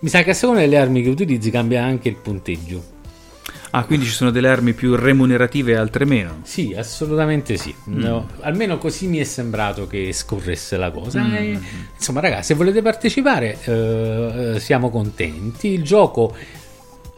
[0.00, 2.92] Mi sa che a seconda delle armi che utilizzi cambia anche il punteggio.
[3.76, 6.40] Ah, quindi ci sono delle armi più remunerative e altre meno.
[6.44, 7.74] Sì, assolutamente sì.
[7.90, 7.98] Mm.
[7.98, 11.20] No, almeno così mi è sembrato che scorresse la cosa.
[11.20, 11.34] Mm.
[11.34, 11.60] E,
[11.96, 15.68] insomma, ragazzi, se volete partecipare, eh, eh, siamo contenti.
[15.68, 16.36] Il gioco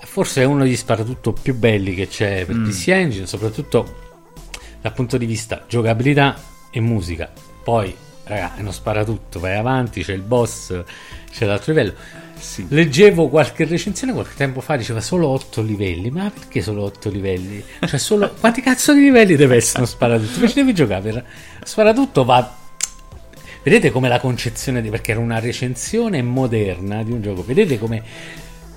[0.01, 2.65] forse è uno degli sparatutto più belli che c'è per Mm.
[2.69, 4.05] PC Engine, soprattutto
[4.81, 6.37] dal punto di vista giocabilità
[6.71, 7.31] e musica.
[7.63, 7.95] Poi,
[8.27, 10.83] raga, è uno sparatutto, vai avanti, c'è il boss,
[11.31, 11.95] c'è l'altro livello.
[12.39, 12.67] Sì.
[12.69, 16.11] Leggevo qualche recensione qualche tempo fa, diceva solo 8 livelli.
[16.11, 17.63] Ma perché solo 8 livelli?
[17.87, 20.35] Cioè, solo quanti cazzo di livelli deve essere uno sparatutto?
[20.35, 21.25] Invece devi giocare per
[21.63, 22.57] sparatutto va.
[23.63, 27.43] Vedete come la concezione di perché era una recensione moderna di un gioco.
[27.43, 28.03] Vedete come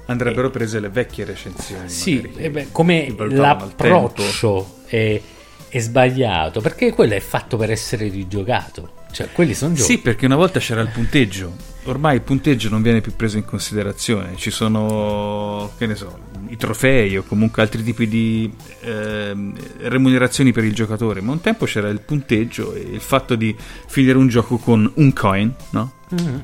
[0.06, 1.88] Andrebbero prese le vecchie recensioni.
[1.88, 5.22] sì, eh beh, come l'approccio è,
[5.68, 8.98] è sbagliato, perché quello è fatto per essere rigiocato.
[9.12, 9.92] Cioè, quelli sono giochi.
[9.92, 11.56] Sì, perché una volta c'era il punteggio.
[11.86, 14.36] Ormai il punteggio non viene più preso in considerazione.
[14.36, 20.64] Ci sono, che ne so, i trofei o comunque altri tipi di ehm, remunerazioni per
[20.64, 21.22] il giocatore.
[21.22, 23.56] Ma un tempo c'era il punteggio e il fatto di
[23.88, 25.94] finire un gioco con un coin, no?
[26.10, 26.44] Mhm.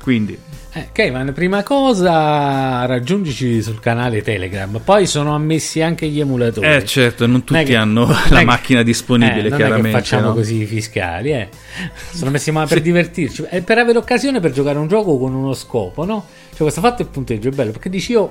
[0.00, 0.36] Quindi,
[0.74, 6.66] Eh, Kevin, prima cosa raggiungici sul canale Telegram, poi sono ammessi anche gli emulatori.
[6.66, 9.48] eh certo, non Non è tutti che- hanno non è la che- macchina disponibile, eh,
[9.50, 9.88] non chiaramente.
[9.88, 10.32] è che facciamo no?
[10.34, 11.48] così i fiscali, eh.
[12.12, 15.52] Sono messi ma per divertirci, è per avere occasione per giocare un gioco con uno
[15.52, 16.24] scopo, no?
[16.48, 18.30] Cioè, questo fatto il punteggio è bello perché dici io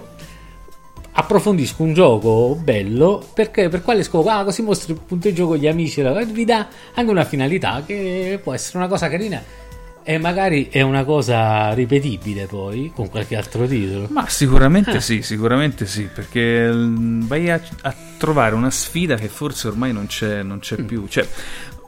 [1.13, 4.29] approfondisco un gioco bello perché per quale scopo?
[4.29, 6.01] Ah, così mostri il punto di gioco agli amici,
[6.31, 9.43] vi dà anche una finalità che può essere una cosa carina
[10.03, 14.07] e magari è una cosa ripetibile poi con qualche altro titolo.
[14.09, 15.01] Ma sicuramente eh.
[15.01, 20.07] sì, sicuramente sì, perché mm, vai a, a, trovare una sfida che forse ormai non
[20.07, 20.85] c'è, non c'è mm.
[20.85, 21.07] più.
[21.07, 21.27] Cioè,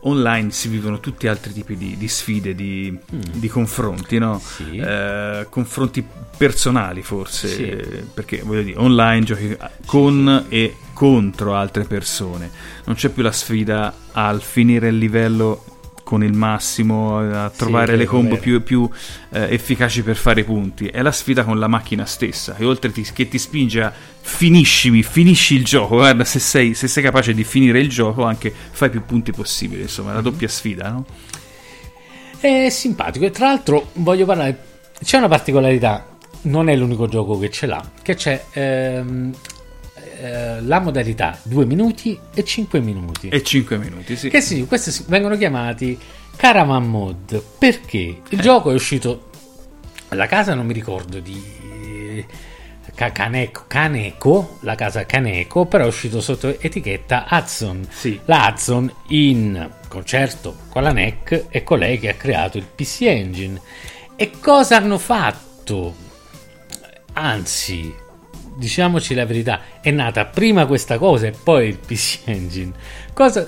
[0.05, 3.19] online si vivono tutti altri tipi di, di sfide, di, mm.
[3.33, 4.39] di, confronti, no?
[4.39, 4.77] Sì.
[4.77, 6.05] Eh, confronti
[6.37, 8.03] personali forse, sì.
[8.13, 10.55] perché voglio dire, online giochi con sì.
[10.55, 12.49] e contro altre persone,
[12.85, 15.63] non c'è più la sfida al finire il livello
[16.03, 18.87] con il massimo, a trovare sì, le combo più, più
[19.31, 20.87] eh, efficaci per fare punti.
[20.87, 25.01] È la sfida con la macchina stessa, che oltre ti, che ti spinge a finiscimi,
[25.01, 28.89] finisci il gioco, guarda se sei, se sei, capace di finire il gioco anche fai
[28.89, 31.05] più punti possibili, insomma, è la doppia sfida, no?
[32.39, 34.57] È simpatico e tra l'altro voglio parlare,
[35.01, 36.05] c'è una particolarità,
[36.43, 39.33] non è l'unico gioco che ce l'ha, che c'è ehm,
[40.23, 43.27] eh, la modalità 2 minuti e 5 minuti.
[43.27, 44.29] E 5 minuti, sì.
[44.29, 45.99] Che sì, questi vengono chiamati
[46.37, 48.41] Caravan Mod perché il eh.
[48.41, 49.29] gioco è uscito.
[50.09, 51.61] La casa non mi ricordo di.
[52.95, 57.85] Caneco, Caneco, la casa Caneco, però è uscito sotto etichetta Hudson.
[57.89, 58.17] Sì.
[58.25, 63.59] La Hudson in concerto con la NEC è colei che ha creato il PC Engine.
[64.15, 65.95] E cosa hanno fatto?
[67.13, 67.93] Anzi,
[68.55, 72.71] diciamoci la verità, è nata prima questa cosa e poi il PC Engine.
[73.13, 73.47] Cosa,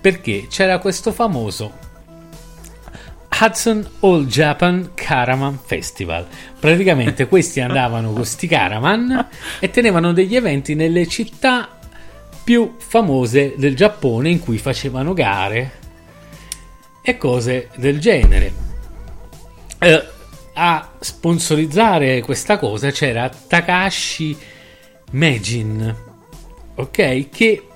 [0.00, 1.90] perché c'era questo famoso
[3.40, 6.26] Hudson All Japan Caravan Festival.
[6.60, 11.78] Praticamente questi andavano con questi caravan e tenevano degli eventi nelle città
[12.44, 15.80] più famose del Giappone in cui facevano gare
[17.02, 18.52] e cose del genere.
[19.78, 20.04] Eh,
[20.54, 24.36] a sponsorizzare questa cosa c'era Takashi
[25.12, 25.96] Megin,
[26.74, 27.28] ok?
[27.28, 27.66] Che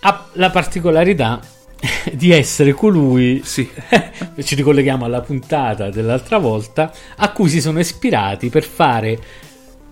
[0.00, 1.40] ha la particolarità
[2.12, 3.68] di essere colui, sì.
[4.42, 9.18] ci ricolleghiamo alla puntata dell'altra volta, a cui si sono ispirati per fare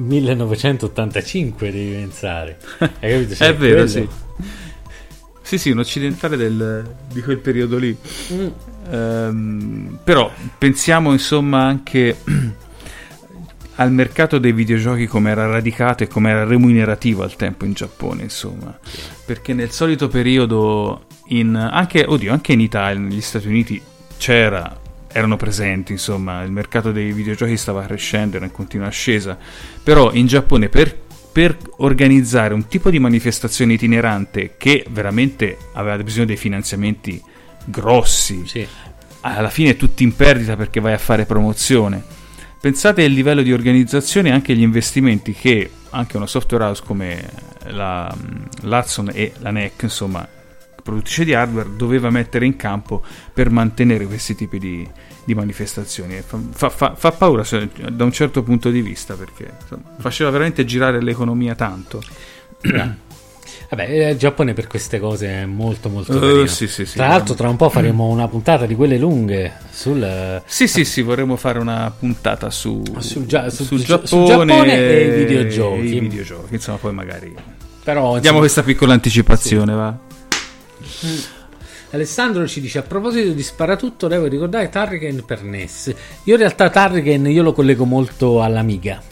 [0.00, 2.58] 1985 devi pensare.
[2.78, 3.34] Hai capito?
[3.34, 3.88] Cioè, è vero, quello...
[3.88, 4.08] sì.
[5.42, 7.96] Sì, sì, un occidentale del, di quel periodo lì.
[8.32, 8.48] Mm.
[8.88, 12.16] Um, però pensiamo insomma anche
[13.76, 18.22] al mercato dei videogiochi come era radicato e come era remunerativo al tempo in Giappone,
[18.22, 18.78] insomma.
[19.24, 23.82] Perché nel solito periodo, in, anche, oddio, anche in Italia, negli Stati Uniti,
[24.18, 24.78] c'era
[25.12, 29.36] erano presenti, insomma, il mercato dei videogiochi stava crescendo, era in continua ascesa,
[29.82, 30.96] però in Giappone per,
[31.32, 37.22] per organizzare un tipo di manifestazione itinerante che veramente aveva bisogno dei finanziamenti
[37.64, 38.66] grossi, sì.
[39.20, 42.02] alla fine tutti in perdita perché vai a fare promozione.
[42.60, 47.28] Pensate al livello di organizzazione e anche agli investimenti che anche una software house come
[47.68, 48.14] la,
[48.60, 50.26] l'Hudson e la NEC, insomma,
[50.82, 53.02] produttrice di hardware, doveva mettere in campo
[53.32, 54.88] per mantenere questi tipi di,
[55.24, 56.22] di manifestazioni.
[56.22, 57.44] Fa, fa, fa, paura
[57.90, 62.02] da un certo punto di vista perché insomma, faceva veramente girare l'economia tanto.
[63.70, 67.34] Vabbè, il Giappone per queste cose è molto molto uh, sì, sì, sì, Tra l'altro
[67.34, 70.42] tra un po' faremo una puntata di quelle lunghe sul...
[70.44, 74.76] Sì, sì, sì, vorremmo fare una puntata su, sul, gia- sul, sul Giappone, sul Giappone
[74.76, 75.94] e i videogiochi.
[75.94, 77.32] I videogiochi, insomma, poi magari...
[77.84, 79.96] Però, insomma, Diamo questa piccola anticipazione, va?
[81.04, 81.18] Mm.
[81.92, 85.94] Alessandro ci dice a proposito di Sparatutto devo ricordare Tarriken per NES
[86.24, 89.02] io in realtà Tarriken io lo collego molto all'Amiga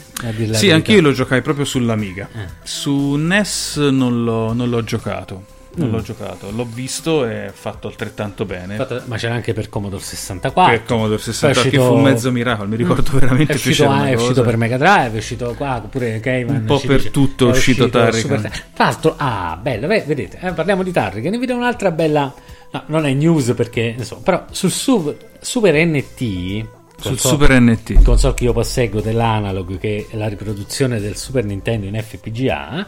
[0.53, 2.29] sì, anch'io lo giocai proprio sull'Amiga.
[2.33, 2.47] Eh.
[2.65, 5.57] Su NES non l'ho, non l'ho giocato.
[5.75, 5.93] Non mm.
[5.93, 8.77] l'ho giocato, l'ho visto e fatto altrettanto bene.
[8.77, 10.77] Fatto, ma c'era anche per Commodore 64.
[10.77, 11.83] Per Commodore 64, uscito...
[11.83, 12.69] che fu un mezzo miracolo.
[12.69, 13.19] Mi ricordo mm.
[13.19, 16.57] veramente è uscito, ah, è uscito per Mega Drive, è uscito qua, pure Cayman.
[16.57, 18.51] Un po' per dice, tutto è uscito, uscito Tarrican.
[18.73, 21.31] Tra l'altro, ah, bello, vedete, eh, parliamo di Tarrican.
[21.31, 22.33] Ne vedo un'altra bella.
[22.71, 26.67] No, non è news perché, insomma, però sul Super, Super NT
[27.01, 28.03] sul Super NT.
[28.03, 32.87] Console che io posseggo dell'Analog, che è la riproduzione del Super Nintendo in FPGA,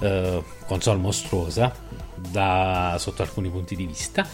[0.00, 1.72] eh, console mostruosa
[2.14, 4.26] da, sotto alcuni punti di vista,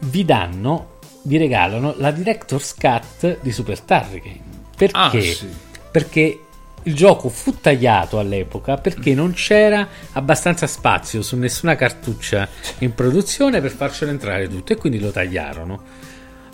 [0.00, 4.40] vi danno, vi regalano la Director's Cut di Super Turricane.
[4.76, 4.96] Perché?
[4.98, 5.48] Ah, sì.
[5.90, 6.40] Perché
[6.84, 12.48] il gioco fu tagliato all'epoca perché non c'era abbastanza spazio su nessuna cartuccia
[12.78, 16.00] in produzione per farcelo entrare tutto e quindi lo tagliarono.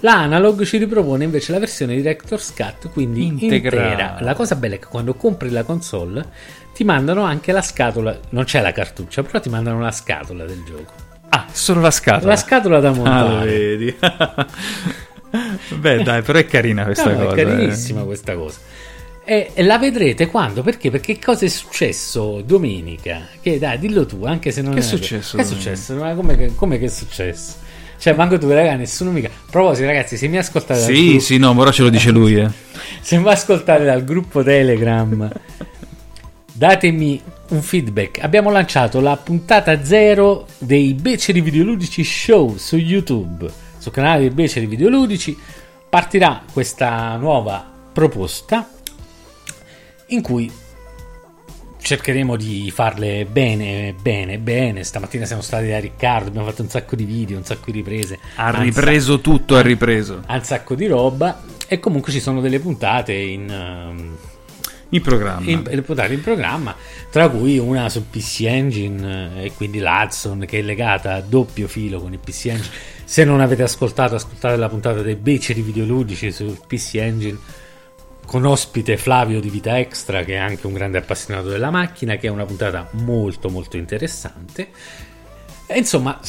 [0.01, 3.91] La Analog ci ripropone invece la versione Director's Cut, quindi Integrale.
[3.91, 4.19] intera.
[4.21, 6.25] La cosa bella è che quando compri la console
[6.79, 10.63] ti mandano anche la scatola, non c'è la cartuccia, però ti mandano la scatola del
[10.65, 10.93] gioco.
[11.31, 12.31] Ah, solo la scatola.
[12.31, 13.41] La scatola da montare.
[13.41, 13.97] Ah, vedi.
[15.75, 17.35] Beh, dai, però è carina questa no, cosa.
[17.35, 18.05] È carinissima eh.
[18.05, 18.61] questa cosa.
[19.25, 20.63] E, la vedrete quando?
[20.63, 20.93] Perché?
[20.93, 23.27] Perché cosa è successo domenica?
[23.41, 24.83] Che dai, dillo tu, anche se non che è.
[24.83, 25.37] Successo?
[25.37, 25.97] Che è successo?
[25.97, 27.55] Come, come che è successo?
[27.99, 29.27] Cioè, manco tu, raga, nessuno mica.
[29.27, 30.79] A proposito, ragazzi, se mi ascoltate.
[30.79, 31.21] Sì, gruppo...
[31.25, 32.37] sì, no, ora ce lo dice lui.
[32.37, 32.49] Eh.
[33.03, 35.29] se mi ascoltate dal gruppo Telegram,
[36.59, 38.19] datemi un feedback.
[38.21, 43.49] Abbiamo lanciato la puntata zero dei Beceri Videoludici Show su YouTube,
[43.79, 45.39] sul canale dei Beceri Videoludici.
[45.89, 48.69] Partirà questa nuova proposta
[50.09, 50.51] in cui
[51.81, 54.83] cercheremo di farle bene, bene, bene.
[54.83, 58.19] Stamattina siamo stati da Riccardo, abbiamo fatto un sacco di video, un sacco di riprese.
[58.35, 60.23] Ha ripreso sa- tutto, ha ripreso.
[60.27, 63.49] Ha un sacco di roba e comunque ci sono delle puntate in...
[63.49, 64.17] Um,
[64.91, 65.51] in programma.
[65.51, 66.75] In, in programma,
[67.11, 71.69] tra cui una su PC Engine eh, e quindi l'Hudson che è legata a doppio
[71.69, 72.75] filo con il PC Engine.
[73.05, 77.39] Se non avete ascoltato, ascoltate la puntata dei beceri videoludici sul PC Engine
[78.29, 82.27] con ospite Flavio di Vita Extra che è anche un grande appassionato della macchina che
[82.27, 84.69] è una puntata molto molto interessante
[85.65, 86.21] e insomma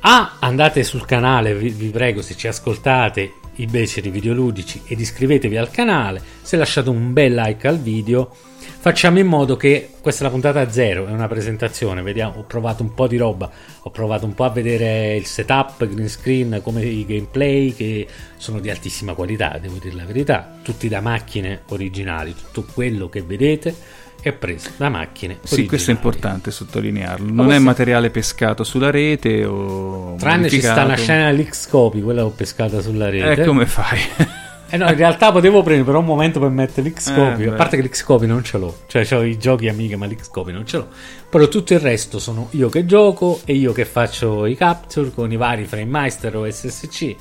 [0.00, 5.56] ah, andate sul canale vi, vi prego se ci ascoltate i beceri videoludici ed iscrivetevi
[5.56, 6.20] al canale.
[6.42, 8.34] Se lasciate un bel like al video
[8.80, 12.82] facciamo in modo che questa è la puntata zero, è una presentazione, vediamo, ho provato
[12.82, 13.50] un po' di roba,
[13.82, 18.06] ho provato un po' a vedere il setup, green screen, come i gameplay che
[18.36, 23.22] sono di altissima qualità, devo dire la verità, tutti da macchine originali, tutto quello che
[23.22, 23.74] vedete
[24.20, 25.62] è preso da macchine originali.
[25.62, 27.32] Sì, questo è importante sottolinearlo.
[27.32, 32.30] Non è materiale pescato sulla rete o Tranne ci sta una scena dell'X-Copy, quella ho
[32.30, 33.42] pescata sulla rete.
[33.42, 33.98] E come fai?
[34.70, 37.44] Eh no, in realtà potevo prendere però un momento per mettere l'Xcopy.
[37.44, 40.52] Eh, a parte che l'Xcopy non ce l'ho, cioè ho i giochi amiche, ma l'Xcopy
[40.52, 40.88] non ce l'ho.
[41.30, 45.32] Però tutto il resto sono io che gioco e io che faccio i capture con
[45.32, 47.16] i vari FrameMeister o SSC.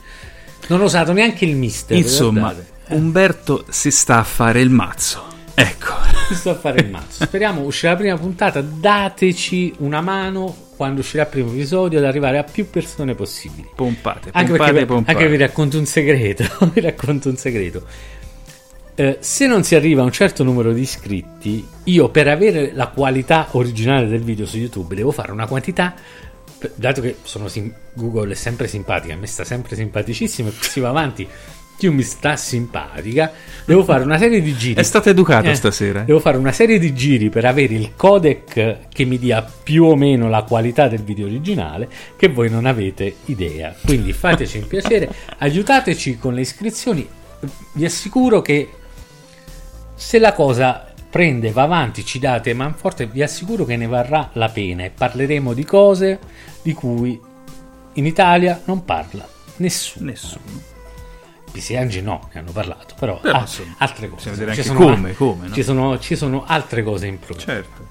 [0.68, 1.96] Non ho usato neanche il Mister.
[1.96, 2.54] Insomma,
[2.90, 5.24] Umberto si sta a fare il mazzo.
[5.54, 6.17] Ecco.
[6.36, 7.24] Sta a fare il mazzo.
[7.24, 8.62] Speriamo uscirà la prima puntata.
[8.62, 13.68] Dateci una mano quando uscirà il primo episodio ad arrivare a più persone possibili.
[13.76, 15.18] Pompate, anche pompate, perché, pompate.
[15.18, 16.46] Anche vi racconto un segreto.
[16.74, 17.86] vi racconto un segreto.
[18.96, 22.88] Eh, se non si arriva a un certo numero di iscritti, io per avere la
[22.88, 25.94] qualità originale del video su YouTube devo fare una quantità.
[26.74, 30.90] Dato che sim- Google è sempre simpatica, a me sta sempre simpaticissimo e si va
[30.90, 31.28] avanti
[31.78, 33.32] più mi sta simpatica,
[33.66, 34.80] devo fare una serie di giri.
[34.80, 36.02] È stato educato eh, stasera.
[36.02, 39.96] Devo fare una serie di giri per avere il codec che mi dia più o
[39.96, 43.76] meno la qualità del video originale, che voi non avete idea.
[43.86, 47.08] Quindi fateci un piacere, aiutateci con le iscrizioni.
[47.74, 48.70] Vi assicuro che
[49.94, 54.50] se la cosa prende, va avanti, ci date manforte, vi assicuro che ne varrà la
[54.50, 56.20] pena e parleremo di cose
[56.62, 57.20] di cui
[57.94, 60.06] in Italia non parla nessuno.
[60.06, 60.77] Nessuno.
[61.74, 63.48] Engine no, ne hanno parlato, però, però ah,
[63.78, 64.30] altre cose.
[64.32, 65.54] Vedere anche come, come no?
[65.54, 67.52] ci, sono, ci sono altre cose in programma.
[67.54, 67.86] Certo.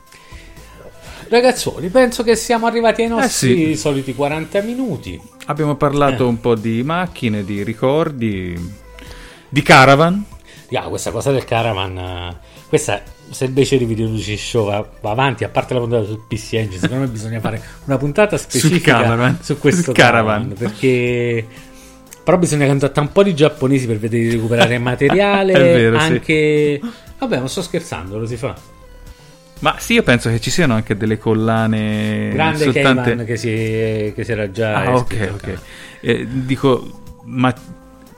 [1.29, 3.77] Ragazzuoli, penso che siamo arrivati ai nostri Eh sì.
[3.77, 5.21] soliti 40 minuti.
[5.47, 6.29] Abbiamo parlato Eh.
[6.29, 8.75] un po' di macchine, di ricordi,
[9.49, 10.25] di caravan.
[10.73, 12.37] Ah, questa cosa del caravan, eh,
[12.69, 16.25] questa, se invece di Video Luci Show va, va avanti, a parte la puntata sul
[16.29, 19.39] PC Engine, secondo me bisogna fare una puntata specifica caravan.
[19.43, 20.55] su questo caravan, caravan.
[20.57, 21.47] perché
[22.27, 26.05] però bisogna contattare un po' di giapponesi per vedere di recuperare materiale, È vero, sì.
[26.12, 26.81] anche...
[27.20, 28.53] Vabbè, non sto scherzando, lo si fa.
[29.61, 33.03] Ma sì, io penso che ci siano anche delle collane Grande soltanto...
[33.03, 34.74] Cayman che si, che si era già...
[34.87, 35.59] Ah, ok, ok.
[36.01, 37.55] Eh, dico, ma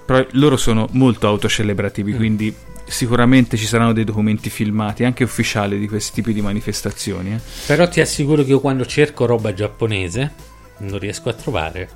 [0.06, 1.30] però loro sono molto Mm.
[1.32, 2.54] autocelebrativi, quindi
[2.86, 7.34] sicuramente ci saranno dei documenti filmati, anche ufficiali, di questi tipi di manifestazioni.
[7.34, 7.40] eh.
[7.66, 10.32] Però ti assicuro che io quando cerco roba giapponese
[10.78, 11.88] non riesco a trovare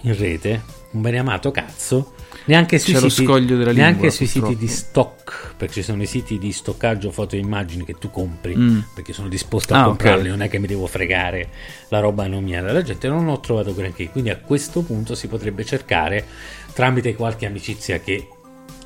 [0.00, 2.14] in rete un bene amato cazzo.
[2.46, 6.50] Neanche sui, siti, neanche lingua, sui siti di stock, perché ci sono i siti di
[6.52, 8.78] stoccaggio foto e immagini che tu compri, Mm.
[8.94, 10.28] perché sono disposto a Ah, comprarli, ok.
[10.28, 11.48] non è che mi devo fregare
[11.88, 15.26] la roba non mia della gente, non ho trovato granché, quindi a questo punto si
[15.28, 16.24] potrebbe cercare
[16.72, 18.28] tramite qualche amicizia che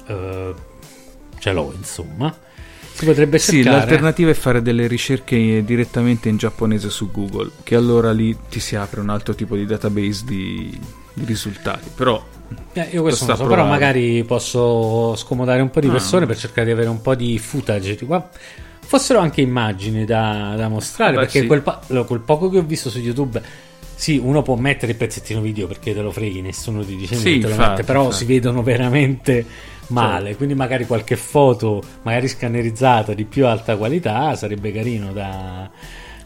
[0.09, 0.55] eh,
[1.39, 2.37] ce l'ho, insomma.
[2.95, 7.75] Si potrebbe Sì, cercare l'alternativa è fare delle ricerche direttamente in giapponese su Google, che
[7.77, 10.79] allora lì ti si apre un altro tipo di database di,
[11.15, 11.89] di risultati.
[11.95, 12.25] Però
[12.75, 15.93] Eh, io questo non so, però magari posso scomodare un po' di Ah.
[15.93, 17.97] persone per cercare di avere un po' di footage.
[17.97, 18.29] di qua.
[18.85, 21.47] Fossero anche immagini da, da mostrare, Vabbè, perché sì.
[21.47, 23.41] quel, pa- quel poco che ho visto su YouTube,
[23.95, 27.29] sì, uno può mettere il pezzettino video perché te lo freghi, nessuno ti dice Sì,
[27.31, 28.19] niente, infatti, mette, però infatti.
[28.19, 29.47] si vedono veramente
[29.89, 30.23] male.
[30.25, 30.37] Certo.
[30.37, 35.71] Quindi magari qualche foto, magari scannerizzata di più alta qualità, sarebbe carino da,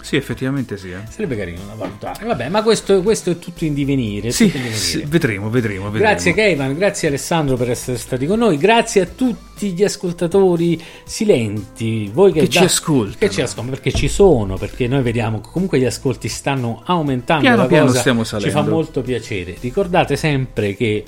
[0.06, 0.92] sì, effettivamente sì.
[0.92, 0.98] eh.
[1.08, 2.24] sarebbe carino da valutare.
[2.24, 4.30] Vabbè, ma questo, questo è tutto in divenire.
[4.30, 4.76] Sì, in divenire.
[4.76, 6.04] sì, vedremo, vedremo, vedremo.
[6.10, 12.08] Grazie Kevin, grazie Alessandro per essere stati con noi, grazie a tutti gli ascoltatori silenti,
[12.12, 13.16] voi che, Che ci ascoltano.
[13.18, 17.42] che ci ascoltano, perché ci sono, perché noi vediamo che comunque gli ascolti stanno aumentando,
[17.42, 18.52] Piano la piano cosa stiamo ci salendo.
[18.52, 19.56] fa molto piacere.
[19.60, 21.02] Ricordate sempre che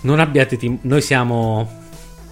[0.00, 1.80] non abbiate tim- noi siamo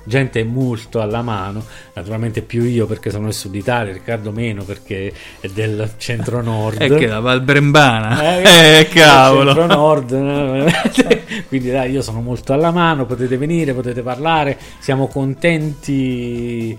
[0.05, 5.13] gente molto alla mano, naturalmente più io perché sono del sud Italia, Riccardo meno perché
[5.41, 6.79] è del centro nord.
[6.81, 8.41] È che la Val Brembana.
[8.41, 9.55] Eh, Eh, cavolo.
[9.55, 10.65] Centro nord, no?
[11.49, 16.77] quindi dai, io sono molto alla mano, potete venire, potete parlare, siamo contenti.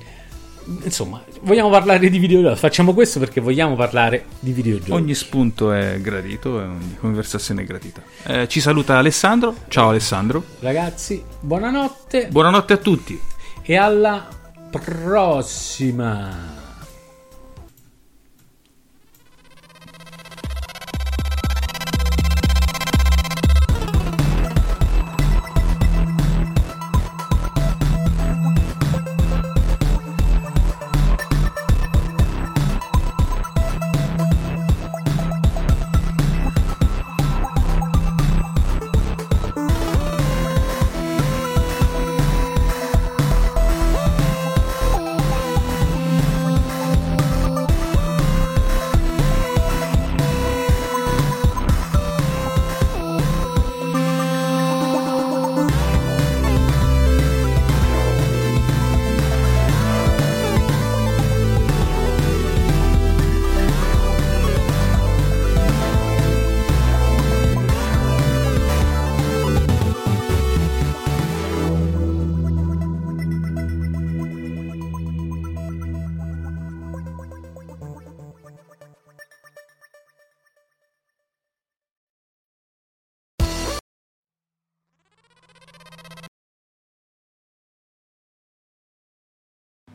[0.83, 4.91] Insomma, vogliamo parlare di videogiochi, facciamo questo perché vogliamo parlare di videogiochi.
[4.91, 8.01] Ogni spunto è gradito, è ogni conversazione è gradita.
[8.25, 9.55] Eh, ci saluta Alessandro.
[9.67, 10.43] Ciao Alessandro.
[10.59, 13.19] Ragazzi, buonanotte Buonanotte a tutti.
[13.63, 14.27] e alla
[14.69, 16.60] prossima.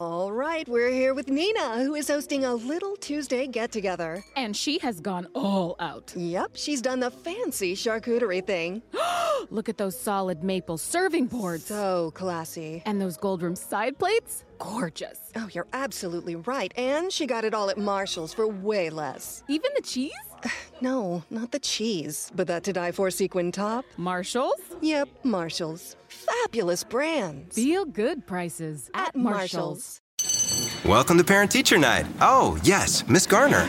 [0.00, 4.24] All right, we're here with Nina, who is hosting a little Tuesday get together.
[4.34, 6.12] And she has gone all out.
[6.16, 8.82] Yep, she's done the fancy charcuterie thing.
[9.50, 11.66] Look at those solid maple serving boards.
[11.66, 12.82] So classy.
[12.86, 14.44] And those gold room side plates?
[14.58, 15.30] Gorgeous.
[15.36, 16.72] Oh, you're absolutely right.
[16.76, 19.44] And she got it all at Marshall's for way less.
[19.46, 20.12] Even the cheese?
[20.80, 23.86] No, not the cheese, but that to die for sequin top.
[23.96, 24.60] Marshall's?
[24.82, 25.96] Yep, Marshall's.
[26.08, 27.54] Fabulous brands.
[27.56, 30.00] Feel good prices at, At Marshall's.
[30.20, 30.84] Marshall's.
[30.84, 32.04] Welcome to Parent Teacher Night.
[32.20, 33.66] Oh, yes, Miss Garner.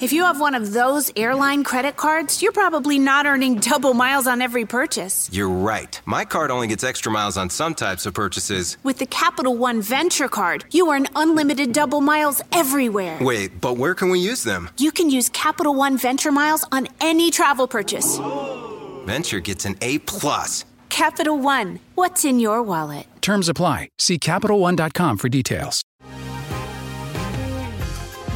[0.00, 4.26] If you have one of those airline credit cards, you're probably not earning double miles
[4.26, 5.30] on every purchase.
[5.32, 6.00] You're right.
[6.04, 8.76] My card only gets extra miles on some types of purchases.
[8.82, 13.18] With the Capital One Venture Card, you earn unlimited double miles everywhere.
[13.20, 14.68] Wait, but where can we use them?
[14.78, 18.18] You can use Capital One Venture Miles on any travel purchase.
[19.06, 20.64] Venture gets an A plus.
[20.88, 23.06] Capital One, what's in your wallet?
[23.20, 23.88] Terms apply.
[23.98, 25.82] See CapitalOne.com for details.